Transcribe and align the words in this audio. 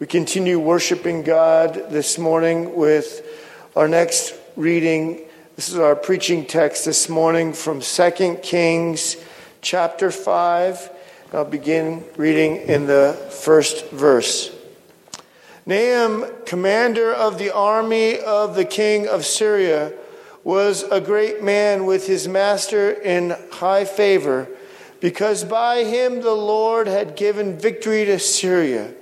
We 0.00 0.06
continue 0.06 0.58
worshiping 0.58 1.24
God 1.24 1.90
this 1.90 2.16
morning 2.16 2.74
with 2.74 3.20
our 3.76 3.86
next 3.86 4.34
reading. 4.56 5.20
This 5.56 5.68
is 5.68 5.78
our 5.78 5.94
preaching 5.94 6.46
text 6.46 6.86
this 6.86 7.10
morning 7.10 7.52
from 7.52 7.82
2 7.82 8.38
Kings 8.42 9.18
chapter 9.60 10.10
5. 10.10 10.90
I'll 11.34 11.44
begin 11.44 12.02
reading 12.16 12.56
in 12.56 12.86
the 12.86 13.12
first 13.42 13.90
verse. 13.90 14.50
Naaman, 15.66 16.32
commander 16.46 17.12
of 17.12 17.36
the 17.36 17.54
army 17.54 18.18
of 18.20 18.54
the 18.54 18.64
king 18.64 19.06
of 19.06 19.26
Syria, 19.26 19.92
was 20.42 20.82
a 20.84 21.02
great 21.02 21.42
man 21.42 21.84
with 21.84 22.06
his 22.06 22.26
master 22.26 22.90
in 22.90 23.36
high 23.52 23.84
favor, 23.84 24.48
because 25.00 25.44
by 25.44 25.84
him 25.84 26.22
the 26.22 26.32
Lord 26.32 26.86
had 26.86 27.16
given 27.16 27.58
victory 27.58 28.06
to 28.06 28.18
Syria. 28.18 28.94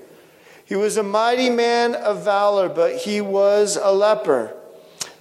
He 0.69 0.77
was 0.77 0.99
a 0.99 1.03
mighty 1.03 1.49
man 1.49 1.95
of 1.95 2.25
valor, 2.25 2.69
but 2.69 2.97
he 2.97 3.23
was 3.23 3.79
a 3.81 3.91
leper. 3.91 4.55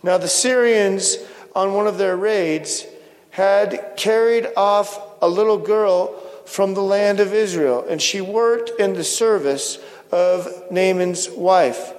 Now, 0.04 0.18
the 0.18 0.28
Syrians, 0.28 1.16
on 1.56 1.74
one 1.74 1.88
of 1.88 1.98
their 1.98 2.18
raids, 2.18 2.86
had 3.30 3.94
carried 3.96 4.50
off 4.58 5.00
a 5.22 5.30
little 5.30 5.58
girl 5.58 6.20
from 6.46 6.74
the 6.74 6.82
land 6.82 7.22
of 7.22 7.34
Israel, 7.34 7.86
and 7.88 8.02
she 8.02 8.20
worked 8.20 8.78
in 8.78 8.94
the 8.94 9.06
service 9.06 9.80
of 10.12 10.50
Naaman's 10.70 11.30
wife. 11.30 11.94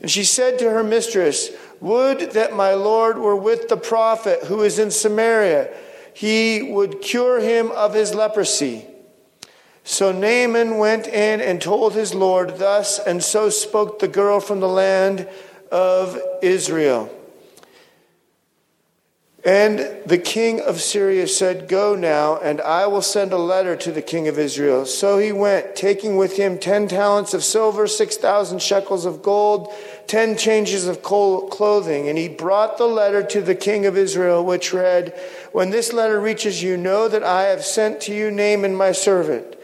And 0.00 0.10
she 0.10 0.24
said 0.24 0.58
to 0.60 0.70
her 0.70 0.82
mistress, 0.82 1.50
Would 1.82 2.32
that 2.32 2.56
my 2.56 2.72
Lord 2.72 3.18
were 3.18 3.36
with 3.36 3.68
the 3.68 3.76
prophet 3.76 4.44
who 4.44 4.62
is 4.62 4.78
in 4.78 4.90
Samaria, 4.90 5.68
he 6.14 6.62
would 6.72 7.02
cure 7.02 7.40
him 7.40 7.70
of 7.72 7.92
his 7.92 8.14
leprosy. 8.14 8.86
So 9.86 10.10
Naaman 10.10 10.78
went 10.78 11.06
in 11.06 11.40
and 11.40 11.62
told 11.62 11.94
his 11.94 12.12
Lord 12.12 12.58
thus, 12.58 12.98
and 12.98 13.22
so 13.22 13.48
spoke 13.50 14.00
the 14.00 14.08
girl 14.08 14.40
from 14.40 14.58
the 14.58 14.68
land 14.68 15.28
of 15.70 16.20
Israel. 16.42 17.08
And 19.44 19.78
the 20.04 20.18
king 20.18 20.60
of 20.60 20.80
Syria 20.80 21.28
said, 21.28 21.68
Go 21.68 21.94
now, 21.94 22.36
and 22.36 22.60
I 22.60 22.88
will 22.88 23.00
send 23.00 23.32
a 23.32 23.38
letter 23.38 23.76
to 23.76 23.92
the 23.92 24.02
king 24.02 24.26
of 24.26 24.40
Israel. 24.40 24.86
So 24.86 25.18
he 25.18 25.30
went, 25.30 25.76
taking 25.76 26.16
with 26.16 26.36
him 26.36 26.58
ten 26.58 26.88
talents 26.88 27.32
of 27.32 27.44
silver, 27.44 27.86
six 27.86 28.16
thousand 28.16 28.62
shekels 28.62 29.04
of 29.04 29.22
gold, 29.22 29.72
ten 30.08 30.36
changes 30.36 30.88
of 30.88 31.00
clothing. 31.00 32.08
And 32.08 32.18
he 32.18 32.26
brought 32.28 32.76
the 32.76 32.88
letter 32.88 33.22
to 33.22 33.40
the 33.40 33.54
king 33.54 33.86
of 33.86 33.96
Israel, 33.96 34.44
which 34.44 34.72
read, 34.72 35.14
When 35.52 35.70
this 35.70 35.92
letter 35.92 36.20
reaches 36.20 36.60
you, 36.60 36.76
know 36.76 37.06
that 37.06 37.22
I 37.22 37.44
have 37.44 37.64
sent 37.64 38.00
to 38.00 38.12
you 38.12 38.32
Naaman 38.32 38.74
my 38.74 38.90
servant 38.90 39.55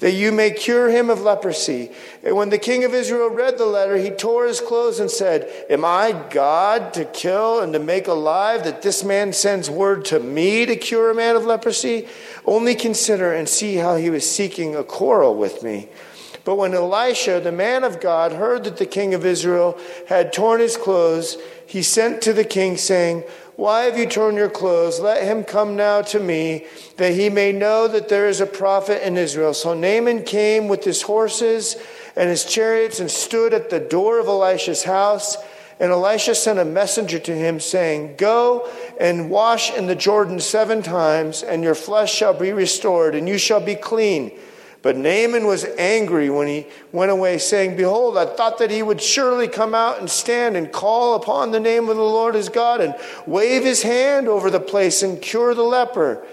that 0.00 0.12
you 0.12 0.32
may 0.32 0.50
cure 0.50 0.90
him 0.90 1.08
of 1.08 1.20
leprosy. 1.20 1.90
And 2.24 2.36
when 2.36 2.50
the 2.50 2.58
king 2.58 2.84
of 2.84 2.94
Israel 2.94 3.30
read 3.30 3.58
the 3.58 3.66
letter, 3.66 3.96
he 3.96 4.10
tore 4.10 4.46
his 4.46 4.60
clothes 4.60 4.98
and 4.98 5.10
said, 5.10 5.48
Am 5.70 5.84
I 5.84 6.12
God 6.30 6.92
to 6.94 7.04
kill 7.04 7.60
and 7.60 7.72
to 7.74 7.78
make 7.78 8.08
alive 8.08 8.64
that 8.64 8.82
this 8.82 9.04
man 9.04 9.32
sends 9.32 9.70
word 9.70 10.04
to 10.06 10.18
me 10.18 10.66
to 10.66 10.74
cure 10.74 11.10
a 11.10 11.14
man 11.14 11.36
of 11.36 11.44
leprosy? 11.44 12.08
Only 12.44 12.74
consider 12.74 13.32
and 13.32 13.48
see 13.48 13.76
how 13.76 13.96
he 13.96 14.10
was 14.10 14.28
seeking 14.28 14.74
a 14.74 14.82
quarrel 14.82 15.34
with 15.34 15.62
me. 15.62 15.88
But 16.44 16.56
when 16.56 16.74
Elisha, 16.74 17.40
the 17.40 17.52
man 17.52 17.84
of 17.84 18.00
God, 18.00 18.32
heard 18.32 18.64
that 18.64 18.78
the 18.78 18.86
king 18.86 19.12
of 19.12 19.26
Israel 19.26 19.78
had 20.08 20.32
torn 20.32 20.60
his 20.60 20.76
clothes, 20.76 21.36
he 21.66 21.82
sent 21.82 22.22
to 22.22 22.32
the 22.32 22.44
king, 22.44 22.78
saying, 22.78 23.24
why 23.60 23.82
have 23.82 23.98
you 23.98 24.06
torn 24.06 24.36
your 24.36 24.48
clothes? 24.48 25.00
Let 25.00 25.22
him 25.22 25.44
come 25.44 25.76
now 25.76 26.00
to 26.00 26.18
me, 26.18 26.64
that 26.96 27.12
he 27.12 27.28
may 27.28 27.52
know 27.52 27.88
that 27.88 28.08
there 28.08 28.26
is 28.26 28.40
a 28.40 28.46
prophet 28.46 29.06
in 29.06 29.18
Israel. 29.18 29.52
So 29.52 29.74
Naaman 29.74 30.22
came 30.22 30.66
with 30.66 30.82
his 30.82 31.02
horses 31.02 31.76
and 32.16 32.30
his 32.30 32.46
chariots 32.46 33.00
and 33.00 33.10
stood 33.10 33.52
at 33.52 33.68
the 33.68 33.78
door 33.78 34.18
of 34.18 34.28
Elisha's 34.28 34.84
house. 34.84 35.36
And 35.78 35.92
Elisha 35.92 36.34
sent 36.36 36.58
a 36.58 36.64
messenger 36.64 37.18
to 37.18 37.36
him, 37.36 37.60
saying, 37.60 38.14
Go 38.16 38.66
and 38.98 39.28
wash 39.28 39.70
in 39.74 39.88
the 39.88 39.94
Jordan 39.94 40.40
seven 40.40 40.80
times, 40.80 41.42
and 41.42 41.62
your 41.62 41.74
flesh 41.74 42.14
shall 42.14 42.32
be 42.32 42.52
restored, 42.52 43.14
and 43.14 43.28
you 43.28 43.36
shall 43.36 43.60
be 43.60 43.74
clean. 43.74 44.32
But 44.82 44.96
Naaman 44.96 45.46
was 45.46 45.66
angry 45.76 46.30
when 46.30 46.48
he 46.48 46.66
went 46.90 47.10
away, 47.10 47.36
saying, 47.36 47.76
Behold, 47.76 48.16
I 48.16 48.24
thought 48.24 48.58
that 48.58 48.70
he 48.70 48.82
would 48.82 49.00
surely 49.00 49.46
come 49.46 49.74
out 49.74 49.98
and 49.98 50.08
stand 50.08 50.56
and 50.56 50.72
call 50.72 51.16
upon 51.16 51.50
the 51.50 51.60
name 51.60 51.88
of 51.90 51.96
the 51.96 52.02
Lord 52.02 52.34
his 52.34 52.48
God 52.48 52.80
and 52.80 52.94
wave 53.26 53.62
his 53.62 53.82
hand 53.82 54.26
over 54.26 54.50
the 54.50 54.60
place 54.60 55.02
and 55.02 55.20
cure 55.20 55.54
the 55.54 55.62
leper. 55.62 56.24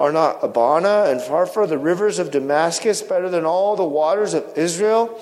Are 0.00 0.12
not 0.12 0.42
Abana 0.42 1.04
and 1.08 1.20
Pharpar, 1.20 1.68
the 1.68 1.78
rivers 1.78 2.18
of 2.18 2.30
Damascus, 2.30 3.02
better 3.02 3.28
than 3.28 3.44
all 3.44 3.76
the 3.76 3.84
waters 3.84 4.32
of 4.34 4.56
Israel? 4.56 5.20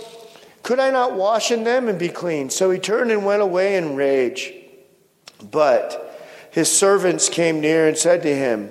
Could 0.63 0.79
I 0.79 0.91
not 0.91 1.15
wash 1.15 1.51
in 1.51 1.65
them 1.65 1.89
and 1.89 1.99
be 1.99 2.09
clean? 2.09 2.49
So 2.49 2.71
he 2.71 2.79
turned 2.79 3.11
and 3.11 3.25
went 3.25 3.43
away 3.43 3.77
in 3.77 3.97
rage. 3.97 4.53
But 5.51 6.17
his 6.53 6.71
servants 6.71 7.29
came 7.29 7.61
near 7.61 7.89
and 7.89 7.99
said 7.99 8.23
to 8.23 8.35
him, 8.35 8.71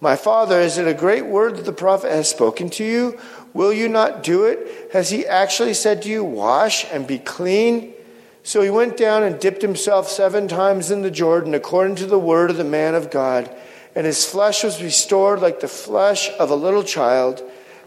my 0.00 0.16
father, 0.16 0.60
is 0.60 0.78
it 0.78 0.86
a 0.86 0.94
great 0.94 1.26
word 1.26 1.56
that 1.56 1.64
the 1.64 1.72
prophet 1.72 2.10
has 2.10 2.28
spoken 2.28 2.68
to 2.70 2.84
you? 2.84 3.18
Will 3.54 3.72
you 3.72 3.88
not 3.88 4.22
do 4.22 4.44
it? 4.44 4.90
Has 4.92 5.10
he 5.10 5.26
actually 5.26 5.72
said 5.72 6.02
to 6.02 6.08
you, 6.10 6.22
Wash 6.22 6.84
and 6.92 7.06
be 7.06 7.18
clean? 7.18 7.94
So 8.42 8.60
he 8.60 8.70
went 8.70 8.96
down 8.96 9.22
and 9.22 9.40
dipped 9.40 9.62
himself 9.62 10.08
seven 10.08 10.46
times 10.46 10.90
in 10.90 11.02
the 11.02 11.10
Jordan, 11.10 11.54
according 11.54 11.96
to 11.96 12.06
the 12.06 12.18
word 12.18 12.50
of 12.50 12.58
the 12.58 12.64
man 12.64 12.94
of 12.94 13.10
God. 13.10 13.50
And 13.94 14.06
his 14.06 14.24
flesh 14.24 14.62
was 14.62 14.82
restored 14.82 15.40
like 15.40 15.60
the 15.60 15.68
flesh 15.68 16.30
of 16.38 16.50
a 16.50 16.54
little 16.54 16.84
child, 16.84 17.42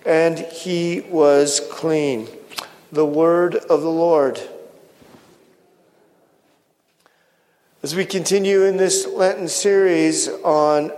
and 0.05 0.39
he 0.39 1.01
was 1.01 1.61
clean. 1.71 2.27
The 2.91 3.05
word 3.05 3.55
of 3.55 3.81
the 3.81 3.91
Lord. 3.91 4.41
As 7.83 7.95
we 7.95 8.03
continue 8.03 8.63
in 8.63 8.75
this 8.75 9.07
Lenten 9.07 9.47
series 9.47 10.27
on 10.27 10.91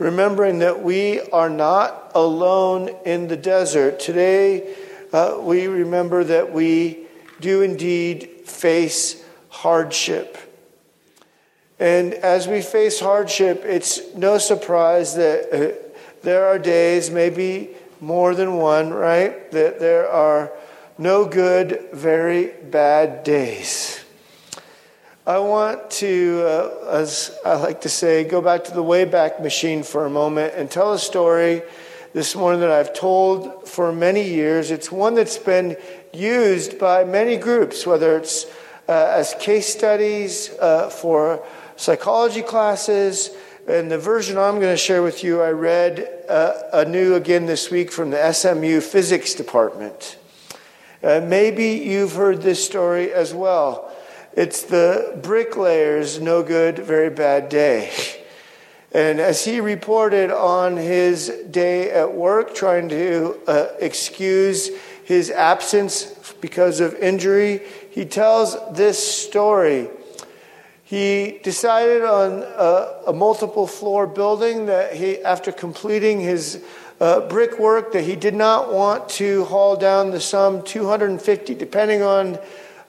remembering 0.00 0.60
that 0.60 0.82
we 0.82 1.20
are 1.20 1.50
not 1.50 2.10
alone 2.14 2.88
in 3.04 3.28
the 3.28 3.36
desert. 3.36 4.00
Today, 4.00 4.74
uh, 5.12 5.36
we 5.38 5.66
remember 5.66 6.24
that 6.24 6.50
we 6.52 7.06
do 7.40 7.60
indeed 7.60 8.42
face 8.46 9.22
hardship. 9.50 10.38
And 11.78 12.14
as 12.14 12.48
we 12.48 12.62
face 12.62 12.98
hardship, 12.98 13.62
it's 13.64 14.14
no 14.14 14.38
surprise 14.38 15.14
that 15.16 15.52
uh, 15.52 15.90
there 16.22 16.46
are 16.46 16.58
days, 16.58 17.10
maybe 17.10 17.70
more 18.00 18.34
than 18.34 18.56
one, 18.56 18.94
right? 18.94 19.50
That 19.52 19.80
there 19.80 20.08
are 20.08 20.50
no 20.96 21.26
good, 21.26 21.88
very 21.92 22.46
bad 22.70 23.22
days. 23.22 23.99
I 25.26 25.38
want 25.38 25.90
to, 25.90 26.42
uh, 26.46 26.88
as 26.92 27.38
I 27.44 27.56
like 27.56 27.82
to 27.82 27.90
say, 27.90 28.24
go 28.24 28.40
back 28.40 28.64
to 28.64 28.72
the 28.72 28.82
Wayback 28.82 29.42
Machine 29.42 29.82
for 29.82 30.06
a 30.06 30.10
moment 30.10 30.54
and 30.56 30.70
tell 30.70 30.94
a 30.94 30.98
story 30.98 31.60
this 32.14 32.34
morning 32.34 32.60
that 32.60 32.70
I've 32.70 32.94
told 32.94 33.68
for 33.68 33.92
many 33.92 34.26
years. 34.26 34.70
It's 34.70 34.90
one 34.90 35.14
that's 35.14 35.36
been 35.36 35.76
used 36.14 36.78
by 36.78 37.04
many 37.04 37.36
groups, 37.36 37.86
whether 37.86 38.16
it's 38.16 38.46
uh, 38.88 39.12
as 39.14 39.34
case 39.34 39.66
studies 39.66 40.54
uh, 40.58 40.88
for 40.88 41.44
psychology 41.76 42.42
classes. 42.42 43.28
And 43.68 43.90
the 43.90 43.98
version 43.98 44.38
I'm 44.38 44.54
going 44.54 44.72
to 44.72 44.76
share 44.78 45.02
with 45.02 45.22
you, 45.22 45.42
I 45.42 45.50
read 45.50 46.24
uh, 46.30 46.62
anew 46.72 47.14
again 47.14 47.44
this 47.44 47.70
week 47.70 47.92
from 47.92 48.08
the 48.08 48.32
SMU 48.32 48.80
physics 48.80 49.34
department. 49.34 50.16
Uh, 51.02 51.20
maybe 51.22 51.72
you've 51.72 52.14
heard 52.14 52.40
this 52.40 52.64
story 52.64 53.12
as 53.12 53.34
well. 53.34 53.94
It's 54.34 54.62
the 54.62 55.18
bricklayer's 55.22 56.20
no 56.20 56.42
good, 56.44 56.78
very 56.78 57.10
bad 57.10 57.48
day. 57.48 57.92
And 58.92 59.20
as 59.20 59.44
he 59.44 59.60
reported 59.60 60.30
on 60.30 60.76
his 60.76 61.28
day 61.50 61.90
at 61.90 62.14
work, 62.14 62.54
trying 62.54 62.88
to 62.90 63.40
uh, 63.46 63.66
excuse 63.80 64.70
his 65.04 65.30
absence 65.30 66.32
because 66.40 66.78
of 66.80 66.94
injury, 66.94 67.62
he 67.90 68.04
tells 68.04 68.56
this 68.72 68.98
story. 68.98 69.88
He 70.84 71.40
decided 71.42 72.02
on 72.02 72.42
a, 72.42 73.08
a 73.08 73.12
multiple 73.12 73.66
floor 73.66 74.06
building 74.06 74.66
that 74.66 74.92
he, 74.92 75.20
after 75.22 75.50
completing 75.50 76.20
his 76.20 76.64
uh, 77.00 77.28
brickwork, 77.28 77.92
that 77.92 78.02
he 78.02 78.14
did 78.14 78.34
not 78.34 78.72
want 78.72 79.08
to 79.08 79.44
haul 79.46 79.76
down 79.76 80.10
the 80.10 80.20
sum 80.20 80.62
250, 80.62 81.54
depending 81.54 82.02
on 82.02 82.38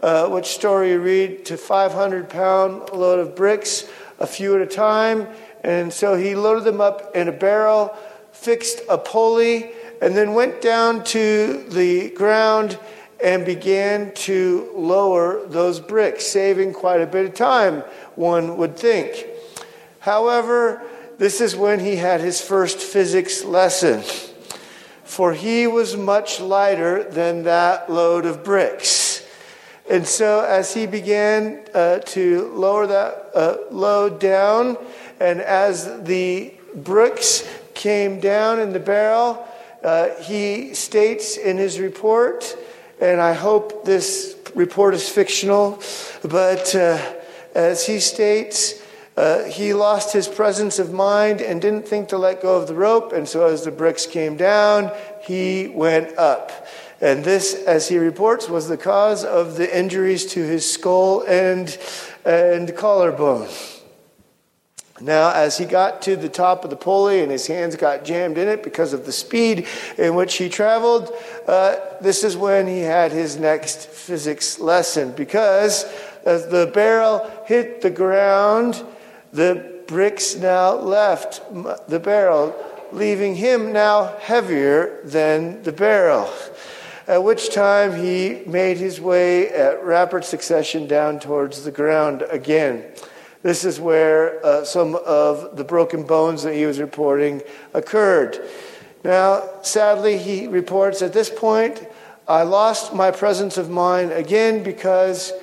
uh, 0.01 0.27
which 0.30 0.48
story 0.48 0.92
you 0.92 1.00
read, 1.00 1.45
to 1.45 1.57
500 1.57 2.30
pound 2.30 2.89
load 2.92 3.19
of 3.19 3.36
bricks, 3.36 3.88
a 4.19 4.27
few 4.27 4.56
at 4.56 4.62
a 4.62 4.65
time. 4.65 5.27
And 5.63 5.94
so 5.94 6.15
he 6.15 6.36
loaded 6.36 6.63
them 6.63 6.81
up 6.81 7.15
in 7.15 7.27
a 7.27 7.31
barrel, 7.31 7.95
fixed 8.31 8.81
a 8.89 8.98
pulley, 8.98 9.71
and 10.01 10.15
then 10.15 10.33
went 10.33 10.62
down 10.62 11.03
to 11.06 11.63
the 11.69 12.09
ground 12.12 12.80
and 13.24 13.45
began 13.45 14.12
to 14.13 14.71
lower 14.75 15.45
those 15.45 15.80
bricks, 15.80 16.25
saving 16.25 16.74
quite 16.74 17.01
a 17.01 17.06
bit 17.06 17.25
of 17.25 17.36
time, 17.36 17.83
one 18.15 18.57
would 18.57 18.75
think. 18.75 19.27
However, 20.00 20.81
this 21.19 21.39
is 21.39 21.56
when 21.56 21.80
he 21.80 21.98
had 21.98 22.19
his 22.19 22.42
first 22.42 22.80
physics 22.80 23.44
lesson, 23.44 24.01
for 25.03 25.33
he 25.33 25.68
was 25.68 25.95
much 25.95 26.39
lighter 26.39 27.03
than 27.03 27.44
that 27.44 27.92
load 27.92 28.25
of 28.25 28.44
bricks. 28.44 29.11
And 29.91 30.07
so, 30.07 30.39
as 30.39 30.73
he 30.73 30.85
began 30.85 31.65
uh, 31.73 31.99
to 31.99 32.47
lower 32.55 32.88
that 32.88 33.29
uh, 33.35 33.57
load 33.71 34.21
down, 34.21 34.77
and 35.19 35.41
as 35.41 36.01
the 36.03 36.53
bricks 36.73 37.45
came 37.73 38.21
down 38.21 38.61
in 38.61 38.71
the 38.71 38.79
barrel, 38.79 39.45
uh, 39.83 40.11
he 40.21 40.73
states 40.75 41.35
in 41.35 41.57
his 41.57 41.77
report, 41.77 42.55
and 43.01 43.19
I 43.19 43.33
hope 43.33 43.83
this 43.83 44.38
report 44.55 44.93
is 44.93 45.09
fictional, 45.09 45.83
but 46.23 46.73
uh, 46.73 46.97
as 47.53 47.85
he 47.85 47.99
states, 47.99 48.81
uh, 49.17 49.43
he 49.43 49.73
lost 49.73 50.13
his 50.13 50.25
presence 50.25 50.79
of 50.79 50.93
mind 50.93 51.41
and 51.41 51.61
didn't 51.61 51.85
think 51.85 52.07
to 52.07 52.17
let 52.17 52.41
go 52.41 52.55
of 52.55 52.67
the 52.69 52.75
rope, 52.75 53.11
and 53.11 53.27
so 53.27 53.45
as 53.45 53.65
the 53.65 53.71
bricks 53.71 54.05
came 54.05 54.38
down, 54.38 54.89
he 55.21 55.67
went 55.67 56.17
up. 56.17 56.61
And 57.01 57.24
this, 57.24 57.56
as 57.56 57.89
he 57.89 57.98
reports, 57.98 58.48
was 58.48 58.68
the 58.68 58.77
cause 58.77 59.25
of 59.25 59.57
the 59.57 59.77
injuries 59.77 60.25
to 60.27 60.39
his 60.39 60.71
skull 60.71 61.24
and, 61.24 61.75
and 62.24 62.75
collarbone. 62.77 63.50
Now, 65.01 65.33
as 65.33 65.57
he 65.57 65.65
got 65.65 66.03
to 66.03 66.15
the 66.15 66.30
top 66.30 66.63
of 66.63 66.69
the 66.69 66.75
pulley 66.75 67.21
and 67.21 67.31
his 67.31 67.48
hands 67.48 67.75
got 67.75 68.06
jammed 68.06 68.38
in 68.38 68.48
it 68.48 68.62
because 68.62 68.94
of 68.94 69.07
the 69.07 69.12
speed 69.12 69.68
in 69.98 70.13
which 70.13 70.36
he 70.36 70.48
traveled, 70.48 71.12
uh, 71.48 71.77
this 72.01 72.24
is 72.24 72.38
when 72.38 72.68
he 72.68 72.81
had 72.81 73.12
his 73.12 73.36
next 73.36 73.88
physics 73.88 74.59
lesson. 74.59 75.12
Because 75.13 75.86
as 76.24 76.50
the 76.50 76.69
barrel 76.71 77.30
hit 77.45 77.81
the 77.81 77.89
ground, 77.89 78.86
the 79.33 79.81
bricks 79.88 80.36
now 80.36 80.75
left 80.75 81.42
the 81.89 82.00
barrel, 82.00 82.56
leaving 82.92 83.36
him 83.36 83.74
now 83.74 84.15
heavier 84.19 85.00
than 85.03 85.63
the 85.63 85.71
barrel. 85.71 86.31
At 87.12 87.25
which 87.25 87.54
time 87.54 87.94
he 88.02 88.42
made 88.46 88.78
his 88.78 89.02
way 89.02 89.50
at 89.50 89.84
rapid 89.84 90.24
succession 90.24 90.88
down 90.88 91.19
towards 91.19 91.66
the 91.66 91.69
ground 91.69 92.22
again. 92.30 92.86
This 93.44 93.66
is 93.66 93.81
where 93.81 94.40
uh, 94.46 94.63
some 94.63 94.96
of 94.96 95.58
the 95.58 95.66
broken 95.66 96.04
bones 96.04 96.44
that 96.44 96.54
he 96.54 96.66
was 96.66 96.80
reporting 96.80 97.42
occurred. 97.74 98.40
Now, 99.04 99.44
sadly, 99.62 100.18
he 100.19 100.48
reports 100.48 101.02
at 101.02 101.12
this 101.12 101.30
point, 101.30 101.86
I 102.30 102.44
lost 102.44 102.94
my 102.94 103.12
presence 103.12 103.58
of 103.58 103.69
mind 103.69 104.13
again 104.13 104.63
because 104.63 105.34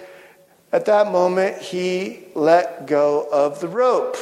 at 0.73 0.87
that 0.87 1.13
moment 1.13 1.61
he 1.61 2.29
let 2.35 2.87
go 2.87 3.29
of 3.31 3.61
the 3.61 3.69
rope. 3.69 4.17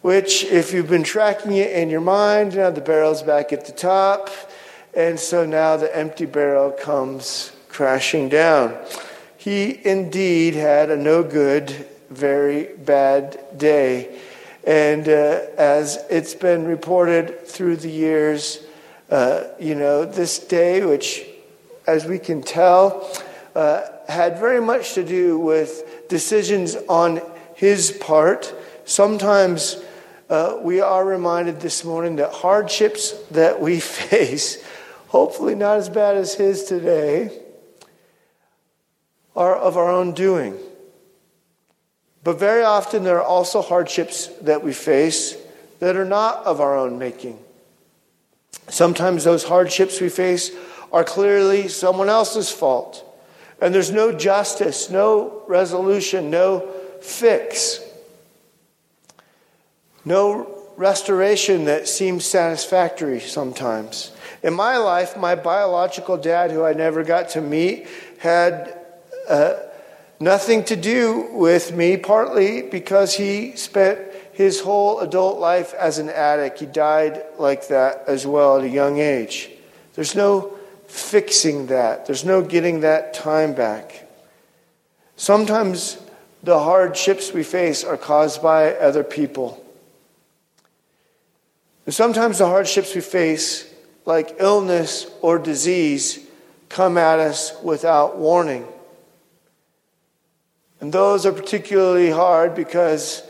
Which, 0.00 0.44
if 0.44 0.72
you've 0.72 0.88
been 0.88 1.04
tracking 1.04 1.56
it 1.58 1.72
in 1.72 1.90
your 1.90 2.00
mind, 2.00 2.56
now 2.56 2.70
the 2.70 2.80
barrel's 2.80 3.22
back 3.22 3.52
at 3.52 3.66
the 3.66 3.72
top, 3.72 4.30
and 4.96 5.18
so 5.18 5.44
now 5.44 5.76
the 5.76 5.94
empty 5.96 6.26
barrel 6.26 6.70
comes 6.70 7.52
crashing 7.68 8.28
down. 8.28 8.76
He 9.36 9.84
indeed 9.86 10.54
had 10.54 10.90
a 10.90 10.96
no 10.96 11.22
good 11.22 11.86
very 12.10 12.64
bad 12.76 13.38
day. 13.56 14.20
And 14.66 15.08
uh, 15.08 15.40
as 15.58 16.04
it's 16.08 16.34
been 16.34 16.66
reported 16.66 17.46
through 17.46 17.76
the 17.76 17.90
years, 17.90 18.64
uh, 19.10 19.44
you 19.60 19.74
know, 19.74 20.04
this 20.04 20.38
day, 20.38 20.84
which, 20.84 21.26
as 21.86 22.06
we 22.06 22.18
can 22.18 22.42
tell, 22.42 23.10
uh, 23.54 23.82
had 24.08 24.38
very 24.38 24.60
much 24.60 24.94
to 24.94 25.04
do 25.04 25.38
with 25.38 26.08
decisions 26.08 26.76
on 26.88 27.20
his 27.54 27.90
part. 27.90 28.54
Sometimes 28.84 29.82
uh, 30.30 30.58
we 30.62 30.80
are 30.80 31.04
reminded 31.04 31.60
this 31.60 31.84
morning 31.84 32.16
that 32.16 32.32
hardships 32.32 33.12
that 33.30 33.60
we 33.60 33.80
face, 33.80 34.64
hopefully 35.14 35.54
not 35.54 35.76
as 35.76 35.88
bad 35.88 36.16
as 36.16 36.34
his 36.34 36.64
today, 36.64 37.30
are 39.36 39.54
of 39.54 39.76
our 39.76 39.88
own 39.88 40.12
doing. 40.12 40.58
But 42.24 42.40
very 42.40 42.64
often 42.64 43.04
there 43.04 43.18
are 43.18 43.22
also 43.22 43.62
hardships 43.62 44.26
that 44.42 44.64
we 44.64 44.72
face 44.72 45.36
that 45.78 45.94
are 45.94 46.04
not 46.04 46.44
of 46.44 46.60
our 46.60 46.76
own 46.76 46.98
making. 46.98 47.38
Sometimes 48.66 49.22
those 49.22 49.44
hardships 49.44 50.00
we 50.00 50.08
face 50.08 50.50
are 50.92 51.04
clearly 51.04 51.68
someone 51.68 52.08
else's 52.08 52.50
fault. 52.50 53.04
And 53.62 53.72
there's 53.72 53.92
no 53.92 54.10
justice, 54.10 54.90
no 54.90 55.44
resolution, 55.46 56.28
no 56.28 56.68
fix, 57.00 57.78
no 60.04 60.60
restoration 60.76 61.66
that 61.66 61.86
seems 61.86 62.24
satisfactory 62.24 63.20
sometimes. 63.20 64.10
In 64.44 64.54
my 64.54 64.76
life, 64.76 65.16
my 65.16 65.34
biological 65.34 66.16
dad, 66.16 66.52
who 66.52 66.64
I 66.64 66.72
never 66.72 67.02
got 67.02 67.30
to 67.30 67.40
meet, 67.40 67.88
had. 68.18 68.78
Uh, 69.28 69.54
nothing 70.20 70.64
to 70.64 70.76
do 70.76 71.28
with 71.32 71.74
me, 71.74 71.96
partly 71.96 72.62
because 72.62 73.14
he 73.14 73.54
spent 73.56 74.00
his 74.32 74.60
whole 74.60 75.00
adult 75.00 75.38
life 75.38 75.74
as 75.74 75.98
an 75.98 76.08
addict. 76.08 76.60
He 76.60 76.66
died 76.66 77.22
like 77.38 77.68
that 77.68 78.04
as 78.06 78.26
well 78.26 78.58
at 78.58 78.64
a 78.64 78.68
young 78.68 78.98
age. 78.98 79.50
There's 79.94 80.14
no 80.14 80.56
fixing 80.86 81.66
that, 81.66 82.06
there's 82.06 82.24
no 82.24 82.42
getting 82.42 82.80
that 82.80 83.14
time 83.14 83.54
back. 83.54 84.08
Sometimes 85.16 85.98
the 86.42 86.58
hardships 86.58 87.32
we 87.32 87.42
face 87.42 87.84
are 87.84 87.96
caused 87.96 88.42
by 88.42 88.74
other 88.74 89.04
people. 89.04 89.64
And 91.86 91.94
sometimes 91.94 92.38
the 92.38 92.46
hardships 92.46 92.94
we 92.94 93.00
face, 93.00 93.70
like 94.06 94.36
illness 94.38 95.10
or 95.22 95.38
disease, 95.38 96.18
come 96.68 96.98
at 96.98 97.20
us 97.20 97.52
without 97.62 98.18
warning. 98.18 98.66
And 100.80 100.92
those 100.92 101.24
are 101.24 101.32
particularly 101.32 102.10
hard 102.10 102.54
because 102.54 103.22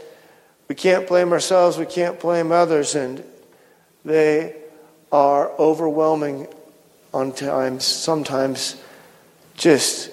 we 0.68 0.74
can't 0.74 1.06
blame 1.06 1.32
ourselves, 1.32 1.78
we 1.78 1.86
can't 1.86 2.18
blame 2.18 2.50
others, 2.50 2.94
and 2.94 3.22
they 4.04 4.56
are 5.12 5.50
overwhelming 5.58 6.48
on 7.12 7.32
times, 7.32 7.84
sometimes 7.84 8.76
just 9.56 10.10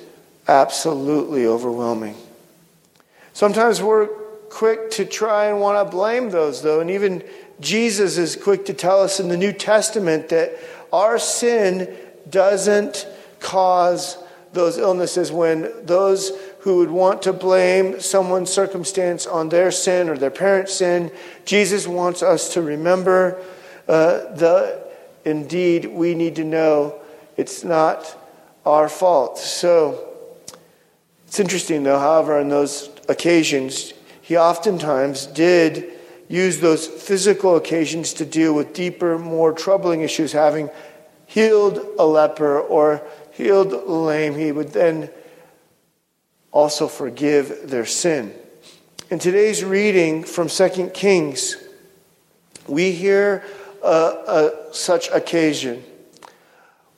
absolutely 0.48 1.48
overwhelming. 1.48 2.16
Sometimes 3.34 3.82
we're 3.82 4.10
quick 4.52 4.92
to 4.92 5.06
try 5.06 5.46
and 5.46 5.60
want 5.60 5.84
to 5.84 5.90
blame 5.90 6.30
those, 6.30 6.62
though, 6.62 6.82
and 6.82 6.92
even 6.92 7.24
Jesus 7.60 8.18
is 8.18 8.36
quick 8.36 8.66
to 8.66 8.74
tell 8.74 9.02
us 9.02 9.20
in 9.20 9.30
the 9.30 9.38
New 9.38 9.54
Testament 9.54 10.30
that 10.30 10.58
our 10.92 11.18
sin 11.18 11.96
doesn't 12.30 13.08
cause 13.40 14.18
those 14.54 14.78
illnesses 14.78 15.32
when 15.32 15.72
those 15.86 16.32
who 16.60 16.78
would 16.78 16.92
want 16.92 17.22
to 17.22 17.34
blame 17.34 18.00
someone's 18.02 18.52
circumstance 18.52 19.26
on 19.26 19.50
their 19.50 19.72
sin 19.72 20.10
or 20.10 20.18
their 20.18 20.30
parent's 20.30 20.74
sin. 20.74 21.12
Jesus 21.46 21.88
wants 21.88 22.22
us 22.22 22.54
to 22.54 22.62
remember 22.62 23.42
uh, 23.88 24.36
the 24.36 24.84
indeed 25.24 25.86
we 25.86 26.14
need 26.14 26.36
to 26.36 26.44
know 26.44 27.00
it's 27.38 27.64
not 27.64 28.18
our 28.66 28.90
fault. 28.90 29.38
So 29.38 30.14
it's 31.26 31.40
interesting 31.40 31.84
though, 31.84 32.00
however, 32.00 32.38
on 32.38 32.50
those 32.50 32.90
occasions, 33.08 33.94
he 34.32 34.38
oftentimes 34.38 35.26
did 35.26 35.92
use 36.30 36.62
those 36.62 36.88
physical 36.88 37.58
occasions 37.58 38.14
to 38.14 38.26
deal 38.26 38.54
with 38.54 38.72
deeper, 38.72 39.20
more 39.20 39.52
troubling 39.52 40.04
issues, 40.04 40.32
having 40.32 40.70
healed 41.26 41.86
a 42.00 42.06
leper 42.06 42.58
or 42.58 43.02
healed 43.34 43.74
a 43.74 43.92
lame, 43.92 44.36
he 44.36 44.54
would 44.54 44.72
then 44.72 45.10
also 46.50 46.88
forgive 46.88 47.70
their 47.70 47.86
sin. 47.86 48.34
In 49.10 49.20
today's 49.20 49.66
reading 49.66 50.24
from 50.24 50.48
2 50.48 50.92
Kings, 50.94 51.58
we 52.68 52.94
hear 52.94 53.44
such 54.72 55.10
occasion. 55.10 55.84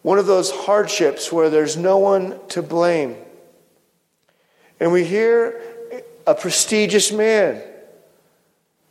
One 0.04 0.20
of 0.20 0.28
those 0.28 0.52
hardships 0.52 1.32
where 1.32 1.50
there's 1.50 1.78
no 1.78 1.98
one 1.98 2.40
to 2.50 2.62
blame. 2.62 3.16
And 4.80 4.92
we 4.92 5.04
hear 5.04 5.60
a 6.25 6.36
prestigious 6.36 7.12
man, 7.12 7.62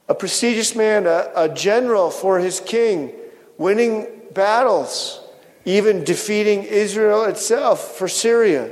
a 0.09 0.15
prestigious 0.15 0.75
man, 0.75 1.07
a, 1.07 1.31
a 1.35 1.49
general 1.49 2.11
for 2.11 2.39
his 2.39 2.61
king, 2.61 3.13
winning 3.59 4.07
battles, 4.33 5.21
even 5.65 6.05
defeating 6.05 6.65
Israel 6.65 7.25
itself 7.25 7.97
for 7.97 8.09
Syria. 8.09 8.71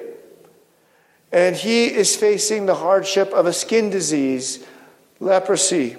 And 1.32 1.54
he 1.54 1.86
is 1.86 2.16
facing 2.16 2.66
the 2.66 2.74
hardship 2.74 3.32
of 3.32 3.46
a 3.46 3.52
skin 3.52 3.88
disease, 3.88 4.64
leprosy. 5.20 5.96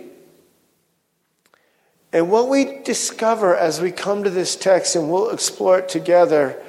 And 2.12 2.30
what 2.30 2.50
we 2.50 2.80
discover 2.84 3.56
as 3.56 3.80
we 3.80 3.92
come 3.92 4.26
to 4.26 4.30
this 4.30 4.58
text, 4.58 4.98
and 4.98 5.10
we'll 5.10 5.30
explore 5.30 5.80
it 5.80 5.88
together 5.88 6.62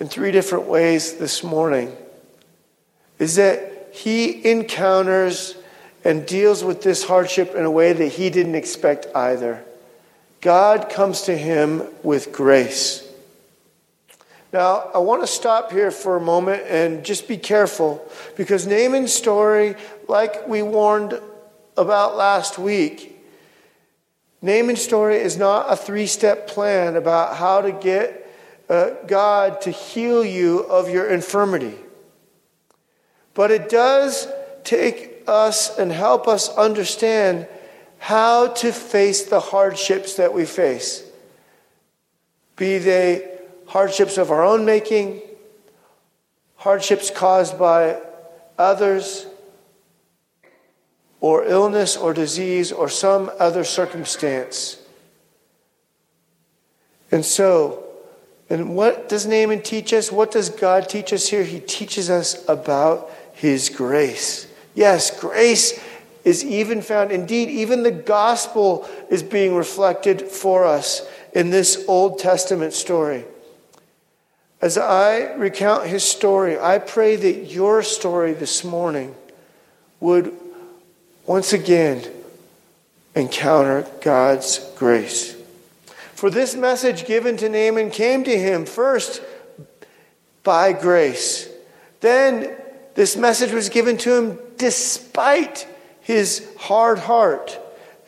in 0.00 0.08
three 0.08 0.32
different 0.32 0.66
ways 0.66 1.14
this 1.14 1.44
morning, 1.44 1.96
is 3.20 3.36
that 3.36 3.77
he 3.98 4.48
encounters 4.48 5.56
and 6.04 6.24
deals 6.24 6.62
with 6.62 6.82
this 6.82 7.02
hardship 7.02 7.56
in 7.56 7.64
a 7.64 7.70
way 7.70 7.92
that 7.92 8.06
he 8.06 8.30
didn't 8.30 8.54
expect 8.54 9.08
either. 9.12 9.64
God 10.40 10.88
comes 10.88 11.22
to 11.22 11.36
him 11.36 11.82
with 12.04 12.32
grace. 12.32 13.04
Now, 14.52 14.88
I 14.94 14.98
want 14.98 15.22
to 15.22 15.26
stop 15.26 15.72
here 15.72 15.90
for 15.90 16.16
a 16.16 16.20
moment 16.20 16.62
and 16.68 17.04
just 17.04 17.26
be 17.26 17.36
careful 17.36 18.08
because 18.36 18.68
Naaman's 18.68 19.12
story, 19.12 19.74
like 20.06 20.46
we 20.46 20.62
warned 20.62 21.20
about 21.76 22.16
last 22.16 22.56
week, 22.56 23.20
Naaman's 24.40 24.80
story 24.80 25.16
is 25.16 25.36
not 25.36 25.66
a 25.68 25.74
three 25.74 26.06
step 26.06 26.46
plan 26.46 26.94
about 26.94 27.36
how 27.36 27.62
to 27.62 27.72
get 27.72 28.32
uh, 28.68 28.90
God 29.08 29.60
to 29.62 29.72
heal 29.72 30.24
you 30.24 30.60
of 30.60 30.88
your 30.88 31.08
infirmity. 31.08 31.74
But 33.38 33.52
it 33.52 33.68
does 33.68 34.26
take 34.64 35.22
us 35.28 35.78
and 35.78 35.92
help 35.92 36.26
us 36.26 36.48
understand 36.56 37.46
how 37.98 38.48
to 38.48 38.72
face 38.72 39.26
the 39.26 39.38
hardships 39.38 40.16
that 40.16 40.34
we 40.34 40.44
face, 40.44 41.04
be 42.56 42.78
they 42.78 43.38
hardships 43.68 44.18
of 44.18 44.32
our 44.32 44.42
own 44.42 44.64
making, 44.64 45.22
hardships 46.56 47.10
caused 47.10 47.56
by 47.60 48.00
others, 48.58 49.28
or 51.20 51.44
illness 51.44 51.96
or 51.96 52.12
disease 52.12 52.72
or 52.72 52.88
some 52.88 53.30
other 53.38 53.62
circumstance. 53.62 54.82
And 57.12 57.24
so, 57.24 57.84
and 58.50 58.74
what 58.74 59.08
does 59.08 59.26
Naaman 59.26 59.62
teach 59.62 59.92
us? 59.92 60.10
What 60.10 60.32
does 60.32 60.50
God 60.50 60.88
teach 60.88 61.12
us 61.12 61.28
here? 61.28 61.44
He 61.44 61.60
teaches 61.60 62.10
us 62.10 62.44
about 62.48 63.12
his 63.38 63.68
grace. 63.68 64.48
Yes, 64.74 65.18
grace 65.20 65.80
is 66.24 66.44
even 66.44 66.82
found. 66.82 67.12
Indeed, 67.12 67.48
even 67.48 67.84
the 67.84 67.92
gospel 67.92 68.88
is 69.10 69.22
being 69.22 69.54
reflected 69.54 70.22
for 70.22 70.64
us 70.64 71.08
in 71.32 71.50
this 71.50 71.84
Old 71.86 72.18
Testament 72.18 72.72
story. 72.72 73.24
As 74.60 74.76
I 74.76 75.34
recount 75.34 75.86
his 75.86 76.02
story, 76.02 76.58
I 76.58 76.78
pray 76.78 77.14
that 77.14 77.44
your 77.44 77.84
story 77.84 78.32
this 78.32 78.64
morning 78.64 79.14
would 80.00 80.34
once 81.24 81.52
again 81.52 82.02
encounter 83.14 83.86
God's 84.00 84.58
grace. 84.74 85.36
For 86.14 86.28
this 86.28 86.56
message 86.56 87.06
given 87.06 87.36
to 87.36 87.48
Naaman 87.48 87.90
came 87.90 88.24
to 88.24 88.36
him 88.36 88.66
first 88.66 89.22
by 90.42 90.72
grace. 90.72 91.48
Then 92.00 92.56
this 92.98 93.16
message 93.16 93.52
was 93.52 93.68
given 93.68 93.96
to 93.96 94.12
him 94.12 94.38
despite 94.56 95.68
his 96.00 96.44
hard 96.58 96.98
heart. 96.98 97.56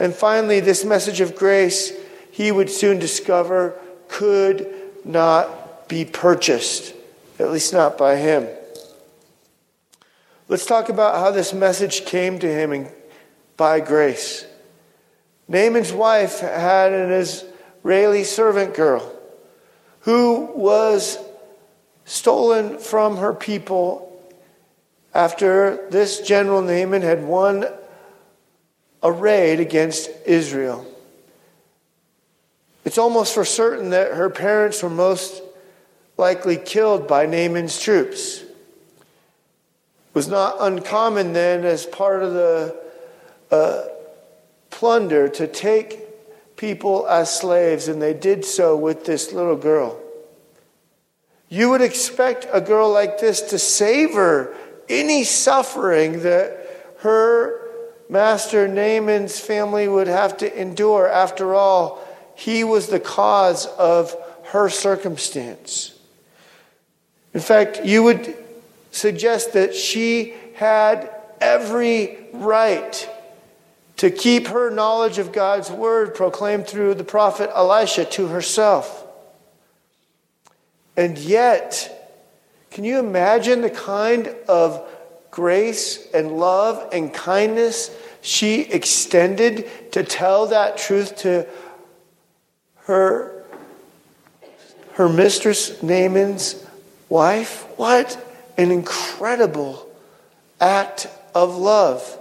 And 0.00 0.12
finally, 0.12 0.58
this 0.58 0.84
message 0.84 1.20
of 1.20 1.36
grace, 1.36 1.92
he 2.32 2.50
would 2.50 2.68
soon 2.68 2.98
discover, 2.98 3.78
could 4.08 4.68
not 5.04 5.88
be 5.88 6.04
purchased, 6.04 6.92
at 7.38 7.52
least 7.52 7.72
not 7.72 7.98
by 7.98 8.16
him. 8.16 8.48
Let's 10.48 10.66
talk 10.66 10.88
about 10.88 11.14
how 11.14 11.30
this 11.30 11.54
message 11.54 12.04
came 12.04 12.40
to 12.40 12.52
him 12.52 12.88
by 13.56 13.78
grace. 13.78 14.44
Naaman's 15.46 15.92
wife 15.92 16.40
had 16.40 16.92
an 16.92 17.12
Israeli 17.12 18.24
servant 18.24 18.74
girl 18.74 19.08
who 20.00 20.50
was 20.52 21.16
stolen 22.04 22.80
from 22.80 23.18
her 23.18 23.32
people 23.32 24.09
after 25.14 25.88
this 25.90 26.20
general 26.20 26.62
Naaman 26.62 27.02
had 27.02 27.24
won 27.24 27.66
a 29.02 29.10
raid 29.10 29.60
against 29.60 30.10
Israel. 30.26 30.86
It's 32.84 32.98
almost 32.98 33.34
for 33.34 33.44
certain 33.44 33.90
that 33.90 34.14
her 34.14 34.30
parents 34.30 34.82
were 34.82 34.90
most 34.90 35.42
likely 36.16 36.56
killed 36.56 37.08
by 37.08 37.26
Naaman's 37.26 37.80
troops. 37.80 38.40
It 38.40 40.14
was 40.14 40.28
not 40.28 40.56
uncommon 40.60 41.32
then, 41.32 41.64
as 41.64 41.86
part 41.86 42.22
of 42.22 42.32
the 42.32 42.76
uh, 43.50 43.84
plunder, 44.70 45.28
to 45.28 45.46
take 45.46 46.56
people 46.56 47.06
as 47.06 47.34
slaves, 47.34 47.88
and 47.88 48.02
they 48.02 48.12
did 48.12 48.44
so 48.44 48.76
with 48.76 49.04
this 49.04 49.32
little 49.32 49.56
girl. 49.56 49.98
You 51.48 51.70
would 51.70 51.80
expect 51.80 52.46
a 52.52 52.60
girl 52.60 52.92
like 52.92 53.18
this 53.18 53.40
to 53.50 53.58
savor 53.58 54.56
any 54.90 55.24
suffering 55.24 56.22
that 56.22 56.96
her 56.98 57.60
master 58.10 58.68
Naaman's 58.68 59.40
family 59.40 59.88
would 59.88 60.08
have 60.08 60.36
to 60.38 60.60
endure. 60.60 61.08
After 61.08 61.54
all, 61.54 62.06
he 62.34 62.64
was 62.64 62.88
the 62.88 63.00
cause 63.00 63.66
of 63.66 64.14
her 64.46 64.68
circumstance. 64.68 65.96
In 67.32 67.40
fact, 67.40 67.84
you 67.84 68.02
would 68.02 68.36
suggest 68.90 69.52
that 69.52 69.74
she 69.74 70.34
had 70.56 71.08
every 71.40 72.18
right 72.32 73.08
to 73.98 74.10
keep 74.10 74.48
her 74.48 74.70
knowledge 74.70 75.18
of 75.18 75.30
God's 75.30 75.70
word 75.70 76.14
proclaimed 76.14 76.66
through 76.66 76.94
the 76.94 77.04
prophet 77.04 77.50
Elisha 77.54 78.04
to 78.06 78.28
herself. 78.28 79.06
And 80.96 81.16
yet, 81.18 81.99
can 82.70 82.84
you 82.84 82.98
imagine 82.98 83.62
the 83.62 83.70
kind 83.70 84.28
of 84.48 84.88
grace 85.30 86.10
and 86.12 86.38
love 86.38 86.88
and 86.92 87.12
kindness 87.12 87.90
she 88.22 88.62
extended 88.62 89.68
to 89.92 90.04
tell 90.04 90.46
that 90.46 90.76
truth 90.76 91.16
to 91.18 91.46
her, 92.84 93.44
her 94.92 95.08
mistress 95.08 95.82
Naaman's 95.82 96.64
wife? 97.08 97.66
What 97.76 98.26
an 98.56 98.70
incredible 98.70 99.86
act 100.60 101.08
of 101.34 101.56
love. 101.56 102.18